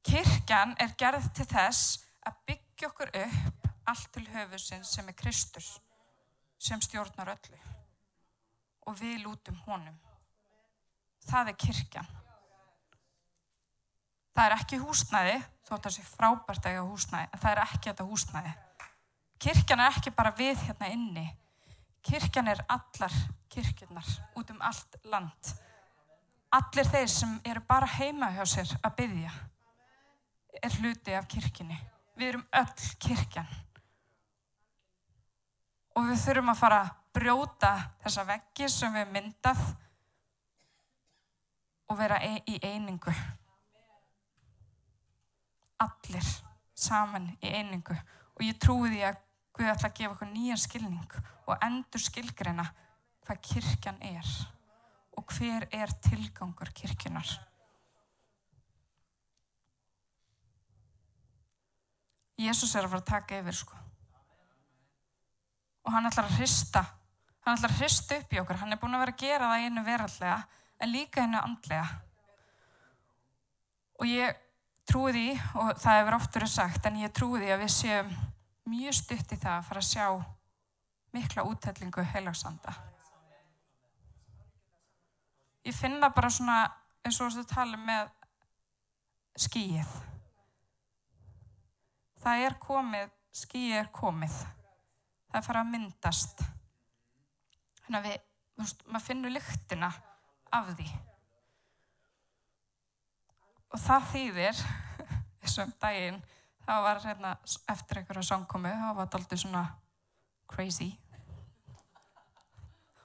Kirkjan 0.07 0.77
er 0.79 0.93
gerð 0.95 1.25
til 1.35 1.45
þess 1.51 1.97
að 2.27 2.37
byggja 2.47 2.89
okkur 2.93 3.09
upp 3.25 3.65
allt 3.91 4.11
til 4.15 4.27
höfusins 4.31 4.93
sem 4.95 5.09
er 5.11 5.17
Kristus, 5.19 5.71
sem 6.59 6.83
stjórnar 6.83 7.33
öllu. 7.33 7.59
Og 8.87 8.95
við 9.01 9.25
lútum 9.25 9.57
honum. 9.65 9.97
Það 11.27 11.51
er 11.51 11.57
kirkjan. 11.59 12.13
Það 14.37 14.45
er 14.45 14.55
ekki 14.61 14.79
húsnæði, 14.79 15.41
þótt 15.67 15.75
að 15.81 15.89
það 15.89 15.97
sé 15.97 16.07
frábært 16.13 16.71
að 16.71 16.79
húsnæði, 16.93 17.33
en 17.33 17.43
það 17.43 17.51
er 17.51 17.63
ekki 17.65 17.91
þetta 17.91 18.09
húsnæði. 18.13 18.55
Kirkjan 19.43 19.83
er 19.83 19.99
ekki 19.99 20.15
bara 20.15 20.35
við 20.39 20.63
hérna 20.69 20.93
inni. 20.95 21.27
Kirkjan 22.07 22.53
er 22.55 22.63
allar 22.71 23.19
kirkjurnar 23.51 24.15
út 24.39 24.55
um 24.55 24.63
allt 24.63 25.01
land. 25.11 25.53
Allir 26.55 26.95
þeir 26.95 27.11
sem 27.11 27.37
eru 27.43 27.67
bara 27.67 27.91
heima 27.99 28.31
hjá 28.37 28.45
sér 28.47 28.79
að 28.87 28.99
byggja 29.03 29.35
er 30.63 30.77
hluti 30.81 31.15
af 31.17 31.29
kirkjunni. 31.31 31.79
Við 32.17 32.29
erum 32.29 32.47
öll 32.61 32.87
kirkjan. 33.03 33.49
Og 35.97 36.09
við 36.11 36.23
þurfum 36.23 36.53
að 36.53 36.61
fara 36.61 36.81
að 36.85 36.95
brjóta 37.17 37.73
þessa 38.05 38.25
veggi 38.29 38.69
sem 38.73 38.97
við 38.97 39.13
myndað 39.13 39.63
og 41.89 41.99
vera 42.01 42.19
í 42.23 42.59
einingu. 42.61 43.15
Allir 45.85 46.33
saman 46.77 47.31
í 47.41 47.53
einingu. 47.53 47.97
Og 48.37 48.45
ég 48.45 48.59
trúi 48.61 48.91
því 48.91 49.07
að 49.09 49.23
Guð 49.57 49.71
ætla 49.73 49.89
að 49.89 49.97
gefa 49.97 50.13
okkur 50.13 50.29
nýjan 50.29 50.61
skilning 50.61 51.13
og 51.49 51.63
endur 51.65 52.03
skilgreina 52.03 52.67
hvað 53.25 53.39
kirkjan 53.49 54.03
er 54.05 54.33
og 55.17 55.33
hver 55.33 55.65
er 55.73 55.93
tilgangur 56.05 56.69
kirkjunar. 56.77 57.31
Jésús 62.37 62.75
er 62.77 62.85
að 62.85 62.93
fara 62.93 63.03
að 63.03 63.11
taka 63.11 63.41
yfir 63.41 63.57
sko. 63.57 63.79
Og 65.87 65.95
hann 65.95 66.09
ætlar 66.09 66.29
að 66.29 66.41
hrista, 66.41 66.83
hann 67.47 67.57
ætlar 67.57 67.73
að 67.73 67.81
hrista 67.81 68.19
upp 68.21 68.35
í 68.35 68.41
okkur. 68.43 68.59
Hann 68.61 68.75
er 68.75 68.81
búin 68.81 68.97
að 68.97 69.05
vera 69.05 69.15
að 69.15 69.23
gera 69.23 69.51
það 69.53 69.67
einu 69.67 69.85
verallega 69.87 70.39
en 70.83 70.93
líka 70.93 71.25
einu 71.25 71.39
andlega. 71.41 71.87
Og 73.97 74.11
ég 74.11 74.43
trúi 74.87 75.13
því, 75.15 75.29
og 75.57 75.71
það 75.81 76.01
hefur 76.01 76.17
oft 76.19 76.37
verið 76.37 76.53
sagt, 76.53 76.87
en 76.87 76.99
ég 77.01 77.15
trúi 77.15 77.41
því 77.41 77.53
að 77.55 77.63
við 77.65 77.73
séum 77.75 78.11
mjög 78.67 78.99
stutt 78.99 79.33
í 79.33 79.39
það 79.41 79.55
að 79.55 79.69
fara 79.71 79.83
að 79.83 79.89
sjá 79.89 80.07
mikla 81.17 81.47
útællingu 81.49 82.05
heilagsanda. 82.13 82.75
Ég 85.67 85.75
finna 85.75 86.11
bara 86.15 86.31
svona, 86.31 86.59
eins 87.03 87.19
og 87.23 87.33
þú 87.35 87.47
tala 87.51 87.81
með 87.81 88.13
skýið. 89.47 89.97
Það 92.27 92.41
er 92.43 92.55
komið, 92.59 93.11
skýið 93.39 93.73
er 93.79 93.89
komið. 93.95 94.33
Það 95.31 95.37
er 95.39 95.45
farið 95.47 95.61
að 95.61 95.69
myndast. 95.71 96.41
Þannig 97.85 97.99
að 98.01 98.09
við, 98.09 98.73
maður 98.89 99.05
finnur 99.05 99.35
lyktina 99.37 99.91
af 100.59 100.73
því. 100.73 100.87
Og 103.71 103.85
það 103.85 104.11
þýðir, 104.11 104.65
þessum 105.45 105.73
daginn, 105.87 106.19
það 106.67 106.83
var 106.89 107.05
hérna 107.07 107.33
eftir 107.77 108.03
einhverja 108.03 108.27
sangkomu, 108.33 108.75
það 108.75 108.99
var 108.99 109.17
alltaf 109.21 109.45
svona 109.47 109.65
crazy. 110.51 110.91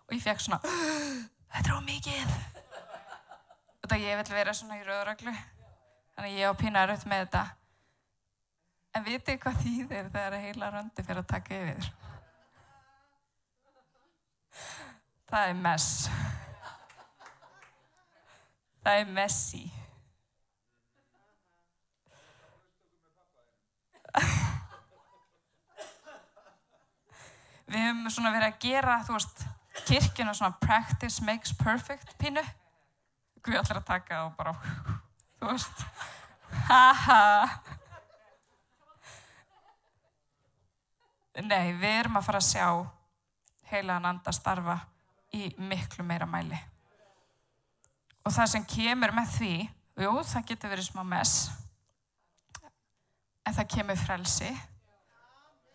Og 0.08 0.18
ég 0.18 0.26
fekk 0.26 0.46
svona, 0.48 0.64
þetta 1.54 1.66
er 1.68 1.78
ómikið. 1.78 2.38
Þetta 3.84 4.04
ég 4.08 4.22
vil 4.26 4.38
vera 4.42 4.58
svona 4.58 4.82
í 4.82 4.86
rauðröglu. 4.90 5.40
Þannig 6.18 6.40
ég 6.42 6.50
á 6.50 6.58
pínaður 6.58 6.98
upp 6.98 7.12
með 7.14 7.28
þetta. 7.28 7.50
En 8.92 9.06
vitið 9.08 9.38
hvað 9.40 9.62
þýðir 9.64 10.10
þegar 10.12 10.34
heila 10.44 10.72
röndi 10.74 11.04
fyrir 11.06 11.22
að 11.22 11.30
taka 11.32 11.60
yfir? 11.62 11.86
Það 15.32 15.48
er 15.48 15.60
mess. 15.64 16.10
Það 18.84 19.00
er 19.00 19.14
messi. 19.16 19.64
Við 27.72 27.80
höfum 27.80 28.10
svona 28.12 28.34
verið 28.36 28.50
að 28.50 28.58
gera, 28.66 28.98
þú 29.08 29.16
veist, 29.16 29.46
kirkjuna 29.88 30.34
svona 30.36 30.60
practice 30.60 31.24
makes 31.24 31.56
perfect 31.56 32.18
pínu. 32.20 32.44
Guð 33.46 33.62
allir 33.62 33.80
að 33.80 33.88
taka 33.88 34.26
og 34.26 34.34
bara, 34.36 34.52
þú 35.40 35.54
veist, 35.54 35.86
haha. 36.68 37.71
Nei, 41.40 41.72
við 41.80 41.94
erum 42.02 42.18
að 42.20 42.26
fara 42.28 42.42
að 42.42 42.50
sjá 42.50 42.66
heilaðan 43.72 44.10
anda 44.10 44.34
starfa 44.36 44.78
í 45.32 45.48
miklu 45.64 46.04
meira 46.04 46.28
mæli. 46.28 46.58
Og 48.28 48.34
það 48.36 48.50
sem 48.52 48.66
kemur 48.68 49.14
með 49.16 49.32
því, 49.38 49.54
jú, 50.04 50.12
það 50.28 50.48
getur 50.50 50.74
verið 50.74 50.90
smá 50.90 51.02
mess, 51.08 51.48
en 53.48 53.56
það 53.56 53.70
kemur 53.76 54.02
frelsi, 54.02 54.52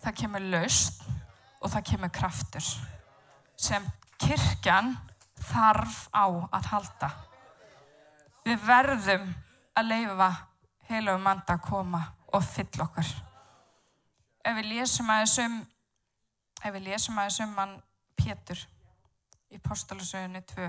það 0.04 0.18
kemur 0.20 0.44
laust 0.52 1.00
og 1.60 1.72
það 1.72 1.86
kemur 1.90 2.12
kraftur 2.14 2.68
sem 3.56 3.86
kirkjan 4.20 4.92
þarf 5.48 6.04
á 6.12 6.26
að 6.28 6.68
halda. 6.70 7.10
Við 8.46 8.60
verðum 8.68 9.30
að 9.76 9.88
leifa 9.90 10.28
heilagum 10.90 11.32
anda 11.32 11.56
að 11.56 11.64
koma 11.66 12.02
og 12.36 12.44
fylla 12.44 12.86
okkur. 12.86 13.25
Ef 14.46 14.56
við 14.60 14.68
lésum 14.70 15.10
aðeins 15.10 15.36
um, 15.42 15.60
ef 16.62 16.74
við 16.76 16.88
lésum 16.88 17.18
aðeins 17.18 17.40
um 17.42 17.54
mann 17.56 17.76
Pétur 18.16 18.60
í 19.50 19.58
postalusögunni 19.62 20.42
2. 20.52 20.68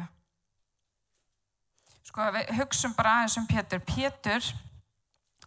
Sko, 2.08 2.30
við 2.34 2.54
hugsun 2.58 2.96
bara 2.98 3.20
aðeins 3.20 3.38
um 3.42 3.48
Pétur. 3.50 3.84
Pétur, 3.86 4.50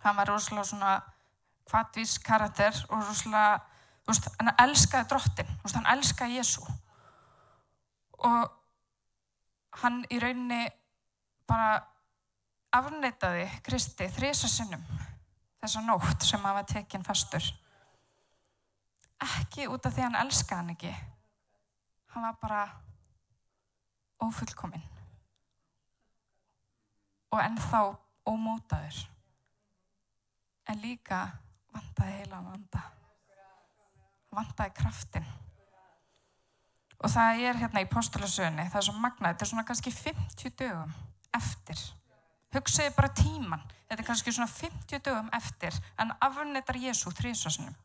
hann 0.04 0.16
var 0.18 0.30
rosalega 0.30 0.68
svona 0.70 0.94
hvatvís 1.70 2.16
karakter 2.22 2.76
og 2.88 3.02
rosalega, 3.08 3.60
veist, 4.08 4.30
hann 4.38 4.54
elskaði 4.64 5.08
drottin, 5.10 5.52
veist, 5.64 5.78
hann 5.78 5.90
elskaði 5.94 6.40
Jésu. 6.40 6.64
Og 8.26 8.50
hann 9.82 10.02
í 10.10 10.18
rauninni 10.22 10.66
bara 11.50 11.80
afneitaði 12.74 13.48
Kristi 13.66 14.06
þrisa 14.14 14.50
sinnum 14.50 14.82
þessa 15.60 15.82
nótt 15.84 16.24
sem 16.26 16.42
hann 16.44 16.56
var 16.60 16.68
tekinn 16.68 17.04
fastur. 17.06 17.44
Ekki 19.20 19.68
út 19.68 19.86
af 19.86 19.94
því 19.94 20.06
hann 20.06 20.20
elskaði 20.22 20.60
hann 20.60 20.72
ekki. 20.74 20.94
Hann 22.14 22.26
var 22.26 22.38
bara 22.40 22.62
ófullkominn 24.20 24.86
og 27.30 27.38
ennþá 27.38 27.82
ómótaður. 28.26 28.96
En 30.70 30.80
líka 30.82 31.20
vantaði 31.74 32.16
heila 32.18 32.40
vanda. 32.42 32.82
Vantaði 34.34 34.74
kraftin. 34.78 35.28
Og 37.00 37.08
það 37.10 37.44
er 37.48 37.60
hérna 37.62 37.82
í 37.82 37.88
postulasögunni, 37.90 38.66
það 38.68 38.80
er 38.82 38.86
svo 38.86 38.96
magnað, 39.00 39.32
þetta 39.32 39.46
er 39.46 39.50
svona 39.50 39.66
kannski 39.68 39.92
50 39.94 40.56
dögum 40.60 40.90
eftir. 41.38 41.84
Hugsaði 42.54 42.92
bara 42.96 43.12
tíman, 43.16 43.62
þetta 43.88 44.02
er 44.02 44.08
kannski 44.10 44.34
svona 44.34 44.50
50 44.52 45.04
dögum 45.06 45.30
eftir, 45.38 45.78
en 46.02 46.12
afnettar 46.20 46.78
Jésu 46.82 47.14
þrísasunum. 47.14 47.78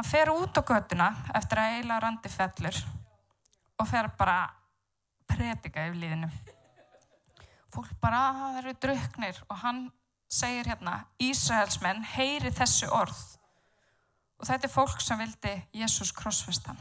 Hann 0.00 0.08
fer 0.08 0.30
út 0.32 0.56
á 0.56 0.64
göduna 0.64 1.06
eftir 1.36 1.58
að 1.60 1.74
eila 1.76 1.98
randi 2.00 2.30
fellur 2.32 2.76
og 3.76 3.88
fer 3.90 4.06
bara 4.16 4.46
predika 5.28 5.82
yfir 5.90 5.98
líðinu. 6.00 6.30
Fólk 7.68 7.90
bara, 8.00 8.22
að 8.30 8.38
það 8.38 8.56
eru 8.62 8.72
druknir 8.86 9.42
og 9.50 9.60
hann 9.60 9.82
segir 10.32 10.70
hérna, 10.72 10.94
Ísraelsmenn 11.20 12.00
heyri 12.14 12.48
þessu 12.48 12.88
orð 12.96 13.20
og 14.40 14.48
þetta 14.48 14.70
er 14.70 14.74
fólk 14.78 15.04
sem 15.04 15.20
vildi 15.20 15.54
Jésús 15.82 16.14
krossfestan. 16.16 16.80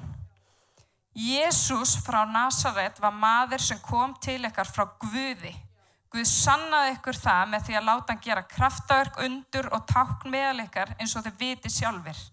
Jésús 1.12 2.00
frá 2.00 2.22
Nazaret 2.24 3.04
var 3.04 3.20
maður 3.20 3.68
sem 3.68 3.84
kom 3.84 4.16
til 4.24 4.40
ykkar 4.48 4.72
frá 4.72 4.88
Guði. 5.04 5.58
Guð 6.08 6.32
sannaði 6.38 6.96
ykkur 6.96 7.24
það 7.28 7.48
með 7.52 7.68
því 7.68 7.82
að 7.84 7.90
láta 7.92 8.16
hann 8.16 8.28
gera 8.32 8.50
kraftaverk, 8.56 9.24
undur 9.28 9.74
og 9.76 9.90
tákn 9.92 10.32
meðal 10.32 10.70
ykkar 10.70 10.96
eins 10.96 11.20
og 11.20 11.28
þau 11.28 11.34
viti 11.44 11.78
sjálfur. 11.82 12.30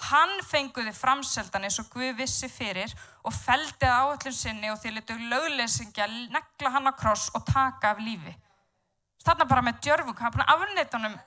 Hann 0.00 0.38
fenguði 0.48 0.92
framseldan 0.96 1.66
eins 1.66 1.76
og 1.82 1.90
Guð 1.92 2.14
vissi 2.16 2.48
fyrir 2.48 2.92
og 3.26 3.34
feldi 3.36 3.84
að 3.84 3.98
áallum 4.06 4.34
sinni 4.34 4.70
og 4.72 4.78
því 4.80 4.94
letu 4.96 5.16
lögleysingja 5.18 6.06
negla 6.32 6.72
hann 6.76 6.88
á 6.88 6.92
kross 6.96 7.28
og 7.36 7.44
taka 7.44 7.92
af 7.92 8.00
lífi. 8.00 8.32
Þarna 9.20 9.44
bara 9.44 9.64
með 9.66 9.82
djörfung, 9.84 10.16
hann 10.16 10.40
að 10.40 10.54
afnita 10.54 10.96
honum 10.96 11.18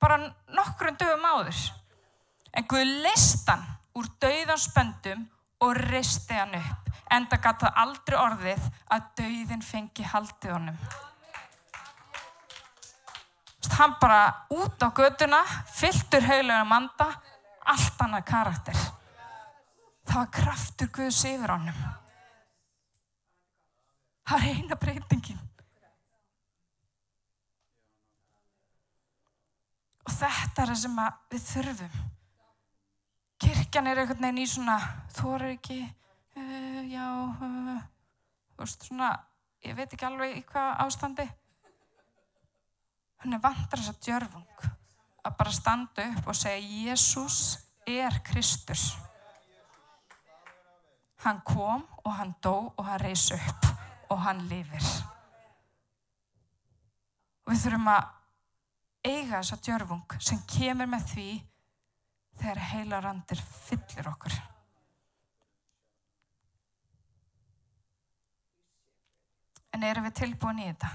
bara 0.00 0.18
nokkrum 0.52 0.98
dögum 1.00 1.24
áður. 1.24 1.62
En 2.52 2.68
Guð 2.68 2.84
leist 3.06 3.48
hann 3.48 3.64
úr 3.96 4.10
dauðanspöndum 4.20 5.24
og 5.64 5.80
risti 5.88 6.36
hann 6.36 6.54
upp. 6.58 6.92
Enda 7.14 7.38
það 7.40 7.80
aldrei 7.80 8.18
orðið 8.20 8.70
að 8.92 9.10
dauðin 9.20 9.64
fengi 9.64 10.04
haldið 10.12 10.56
honum. 10.58 10.78
Hann 13.74 13.94
bara 13.98 14.46
út 14.54 14.82
á 14.84 14.88
göduna, 14.94 15.40
fylltur 15.74 16.22
hauglega 16.22 16.64
manda, 16.68 17.08
allt 17.72 18.04
annað 18.04 18.26
karakter. 18.28 18.78
Það 20.04 20.20
var 20.20 20.30
kraftur 20.36 20.90
Guðs 20.92 21.22
yfir 21.28 21.52
honum. 21.54 21.82
Það 24.24 24.36
var 24.36 24.46
eina 24.50 24.78
breytingin. 24.80 25.40
Og 30.04 30.12
þetta 30.12 30.62
er 30.64 30.72
það 30.72 30.80
sem 30.82 31.00
við 31.32 31.46
þurfum. 31.48 31.96
Kirkjan 33.44 33.88
er 33.90 34.00
einhvern 34.00 34.22
veginn 34.24 34.42
í 34.44 34.46
svona, 34.48 34.76
er 35.34 35.46
ekki, 35.50 35.80
uh, 36.36 36.80
já, 36.88 37.08
uh, 37.48 37.80
veist 38.60 38.86
svona, 38.86 39.10
ég 39.64 39.76
veit 39.76 39.92
ekki 39.92 40.06
alveg 40.08 40.38
í 40.38 40.44
hvað 40.52 40.70
ástandi. 40.84 41.26
Henni 43.24 43.40
vantar 43.40 43.80
þess 43.80 43.92
að 43.92 44.02
djörfung 44.04 44.72
að 45.24 45.36
bara 45.38 45.54
standa 45.56 46.04
upp 46.12 46.28
og 46.28 46.36
segja 46.36 46.92
Jésús 46.92 47.38
er 47.88 48.20
Kristus. 48.26 48.92
Hann 51.24 51.40
kom 51.46 51.84
og 52.04 52.12
hann 52.18 52.34
dó 52.44 52.56
og 52.76 52.84
hann 52.84 53.00
reys 53.00 53.30
upp 53.32 53.68
og 54.12 54.20
hann 54.26 54.44
lifir. 54.50 54.90
Og 57.44 57.52
við 57.52 57.62
þurfum 57.64 57.90
að 57.92 58.04
eiga 59.04 59.38
þessa 59.38 59.60
djörfung 59.64 60.18
sem 60.20 60.42
kemur 60.48 60.88
með 60.88 61.08
því 61.12 61.28
þegar 62.40 62.60
heila 62.72 63.00
randir 63.04 63.40
fyllir 63.40 64.10
okkur. 64.10 64.36
En 69.74 69.82
erum 69.82 70.06
við 70.06 70.16
tilbúin 70.20 70.62
í 70.62 70.68
þetta? 70.68 70.92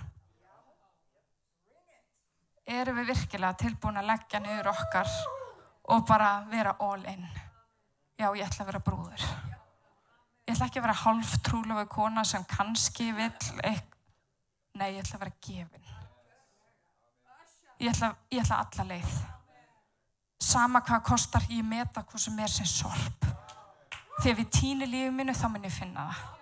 Erum 2.69 2.99
við 2.99 3.13
virkilega 3.15 3.57
tilbúin 3.57 3.97
að 3.97 4.11
leggja 4.11 4.41
niður 4.43 4.69
okkar 4.75 5.09
og 5.89 6.03
bara 6.05 6.33
vera 6.51 6.75
all 6.85 7.01
in? 7.09 7.25
Já, 8.19 8.27
ég 8.35 8.45
ætla 8.45 8.65
að 8.65 8.69
vera 8.69 8.83
brúður. 8.85 9.23
Ég 10.45 10.53
ætla 10.53 10.67
ekki 10.67 10.81
að 10.81 10.85
vera 10.85 10.99
halv 11.01 11.33
trúlega 11.45 11.85
kona 11.89 12.25
sem 12.27 12.45
kannski 12.49 13.09
vil 13.15 13.31
eitthvað. 13.31 13.95
Nei, 14.77 14.93
ég 14.93 15.01
ætla 15.01 15.17
að 15.17 15.23
vera 15.23 15.37
gefin. 15.43 15.89
Ég 17.79 17.89
ætla, 17.91 18.13
ég 18.31 18.43
ætla 18.43 18.61
alla 18.63 18.85
leið. 18.93 19.15
Sama 20.39 20.81
hvað 20.85 21.05
kostar, 21.09 21.47
ég 21.51 21.65
meta 21.65 22.03
hvað 22.05 22.25
sem 22.25 22.39
er 22.39 22.53
sem 22.53 22.69
sorp. 22.69 23.25
Þegar 24.19 24.37
við 24.43 24.51
týnir 24.55 24.91
lífið 24.91 25.15
mínu, 25.15 25.35
þá 25.35 25.47
mun 25.49 25.67
ég 25.67 25.73
finna 25.73 26.05
það. 26.11 26.38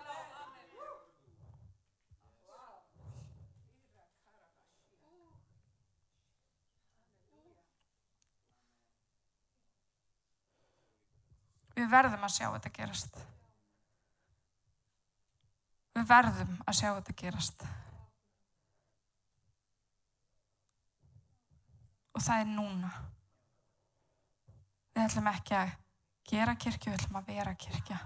Við 11.78 11.86
verðum 11.92 12.24
að 12.26 12.32
sjá 12.34 12.46
þetta 12.50 12.70
gerast. 12.74 13.18
Við 15.94 16.08
verðum 16.10 16.56
að 16.66 16.78
sjá 16.80 16.88
þetta 16.88 17.14
gerast. 17.20 17.62
Og 22.18 22.24
það 22.24 22.42
er 22.42 22.50
núna. 22.50 22.90
Við 24.90 25.04
ætlum 25.04 25.30
ekki 25.30 25.54
að 25.54 25.74
gera 26.32 26.58
kirkju, 26.58 26.90
við 26.90 26.98
ætlum 26.98 27.20
að 27.20 27.30
vera 27.30 27.56
kirkja. 27.62 28.02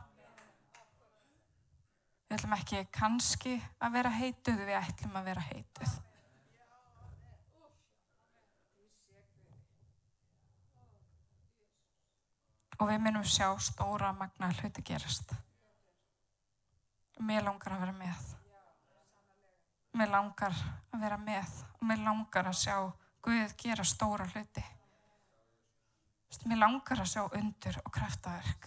Við 2.28 2.36
ætlum 2.36 2.56
ekki 2.58 2.86
kannski 2.92 3.54
að 3.80 3.96
vera 3.96 4.16
heituð, 4.20 4.66
við 4.68 4.80
ætlum 4.82 5.16
að 5.16 5.30
vera 5.32 5.48
heituð. 5.48 6.00
Og 12.82 12.88
við 12.90 13.02
minnum 13.04 13.24
sjá 13.24 13.46
stóra 13.62 14.10
magna 14.18 14.50
hluti 14.58 14.82
gerast. 14.82 15.36
Mér 17.22 17.46
langar 17.46 17.76
að 17.76 17.84
vera 17.84 17.94
með. 17.94 18.30
Mér 19.94 20.10
langar 20.10 20.56
að 20.90 21.04
vera 21.04 21.20
með 21.20 21.60
mér 21.86 22.02
langar 22.02 22.50
að 22.50 22.58
sjá 22.58 22.76
Guð 23.22 23.52
gera 23.54 23.84
stóra 23.86 24.24
hluti. 24.32 24.62
Mér 26.50 26.58
langar 26.58 27.04
að 27.04 27.10
sjá 27.12 27.20
undur 27.38 27.76
og 27.84 27.92
kraftaverk. 27.94 28.66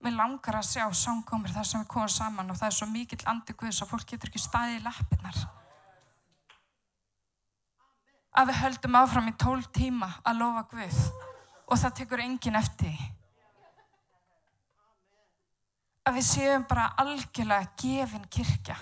Mér 0.00 0.16
langar 0.16 0.56
að 0.56 0.70
sjá 0.70 0.86
samkomur 0.96 1.52
þar 1.52 1.68
sem 1.68 1.82
við 1.82 1.90
komum 1.92 2.14
saman 2.14 2.54
og 2.54 2.56
það 2.56 2.70
er 2.70 2.76
svo 2.78 2.88
mikill 2.88 3.28
andi 3.28 3.52
Guðs 3.52 3.82
að 3.84 3.92
fólk 3.92 4.08
getur 4.14 4.32
ekki 4.32 4.40
staðið 4.46 4.78
í 4.78 4.82
lappinnar. 4.86 5.44
Að 8.36 8.50
við 8.52 8.60
höldum 8.62 9.00
áfram 9.02 9.28
í 9.28 9.36
tól 9.44 9.60
tíma 9.76 10.14
að 10.24 10.40
lofa 10.40 10.64
Guð 10.72 11.00
og 11.66 11.80
það 11.80 11.96
tekur 12.00 12.22
engin 12.24 12.58
eftir. 12.58 13.00
Að 16.06 16.20
við 16.20 16.28
séum 16.28 16.66
bara 16.70 16.92
algjörlega 17.02 17.72
gefin 17.82 18.28
kirkja. 18.30 18.76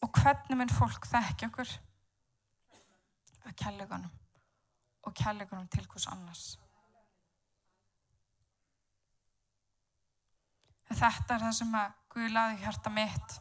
Og 0.00 0.08
hvernig 0.16 0.56
minn 0.56 0.72
fólk 0.72 1.04
þekki 1.10 1.50
okkur? 1.50 1.76
Að 3.44 3.56
kærleikunum 3.60 4.16
og 5.08 5.14
kærleikunum 5.16 5.68
til 5.72 5.86
hvers 5.88 6.08
annars. 6.12 6.44
Þetta 10.90 11.36
er 11.36 11.44
það 11.44 11.56
sem 11.56 11.76
að 11.78 11.96
Guð 12.10 12.32
laði 12.34 12.56
hjarta 12.64 12.90
mitt 12.90 13.34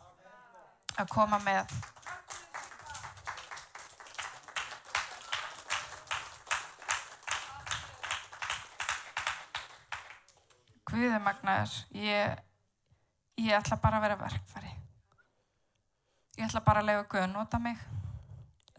að 1.02 1.08
koma 1.10 1.39
með. 1.41 1.72
Guðið 11.00 11.22
magnaður, 11.24 11.74
ég, 11.95 12.39
ég 13.39 13.54
ætla 13.56 13.78
bara 13.80 14.02
að 14.02 14.04
vera 14.04 14.16
verkfæri. 14.20 14.72
Ég 16.36 16.41
ætla 16.43 16.60
bara 16.66 16.82
að 16.82 16.89
lega 16.89 17.06
Guð 17.08 17.22
að 17.24 17.30
nota 17.32 17.60
mig, 17.64 17.86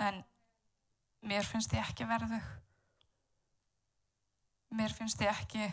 en 0.05 0.19
mér 1.31 1.49
finnst 1.49 1.73
ég 1.73 1.81
ekki 1.81 2.05
verðu. 2.11 2.41
Mér 4.77 4.93
finnst 4.99 5.25
ég 5.25 5.33
ekki 5.33 5.65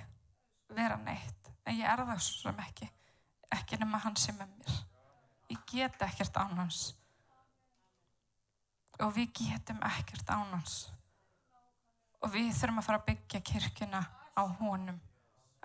vera 0.78 0.96
neitt, 1.02 1.52
en 1.66 1.76
ég 1.76 1.84
er 1.84 2.06
það 2.06 2.24
svo 2.24 2.46
sem 2.46 2.64
ekki. 2.64 2.88
Ekki 3.58 3.82
nema 3.82 4.00
hann 4.06 4.16
sem 4.16 4.40
er 4.40 4.48
mér. 4.48 4.80
Ég 5.52 5.68
get 5.74 6.08
ekkert 6.08 6.40
án 6.40 6.56
hans. 6.62 6.86
Og 9.04 9.12
við 9.20 9.36
getum 9.42 9.84
ekkert 9.92 10.32
án 10.32 10.48
hans. 10.56 10.80
Og 12.24 12.32
við 12.32 12.54
þurfum 12.56 12.80
að 12.80 12.88
fara 12.88 13.04
að 13.04 13.08
byggja 13.12 13.44
kirkuna 13.52 14.06
á 14.32 14.44
honum 14.64 15.04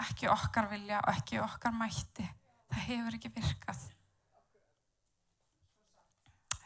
ekki 0.06 0.30
okkar 0.32 0.70
vilja 0.70 1.00
og 1.02 1.10
ekki 1.14 1.40
okkar 1.42 1.74
mætti 1.76 2.26
það 2.72 2.86
hefur 2.88 3.18
ekki 3.18 3.32
virkað 3.36 3.82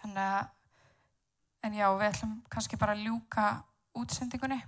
en, 0.06 0.18
en 1.66 1.74
já, 1.74 1.86
við 1.98 2.08
ætlum 2.10 2.36
kannski 2.52 2.78
bara 2.80 2.96
að 2.96 3.06
ljúka 3.08 3.46
útsendingunni 3.98 4.60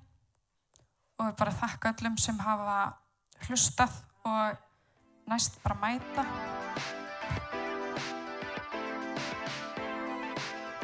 og 1.19 1.27
við 1.29 1.35
bara 1.41 1.59
þakka 1.63 1.95
öllum 1.95 2.19
sem 2.21 2.39
hafa 2.43 2.79
hlustað 3.47 3.99
og 4.29 4.65
næst 5.31 5.61
bara 5.65 5.81
mæta 5.83 6.27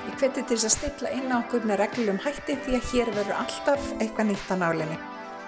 Ég 0.05 0.21
hveti 0.21 0.43
til 0.45 0.57
þess 0.61 0.67
að 0.69 0.75
stilla 0.75 1.13
inn 1.17 1.33
á 1.33 1.41
okkur 1.41 1.65
með 1.67 1.81
reglum 1.81 2.21
hætti 2.23 2.55
því 2.67 2.77
að 2.79 2.89
hér 2.93 3.13
verður 3.17 3.41
alltaf 3.41 3.93
eitthvað 3.97 4.31
nýtt 4.31 4.53
á 4.53 4.57
nálinni. 4.61 4.99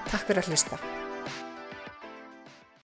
Takk 0.08 0.24
fyrir 0.26 0.42
að 0.42 0.50
hlusta. 0.50 1.05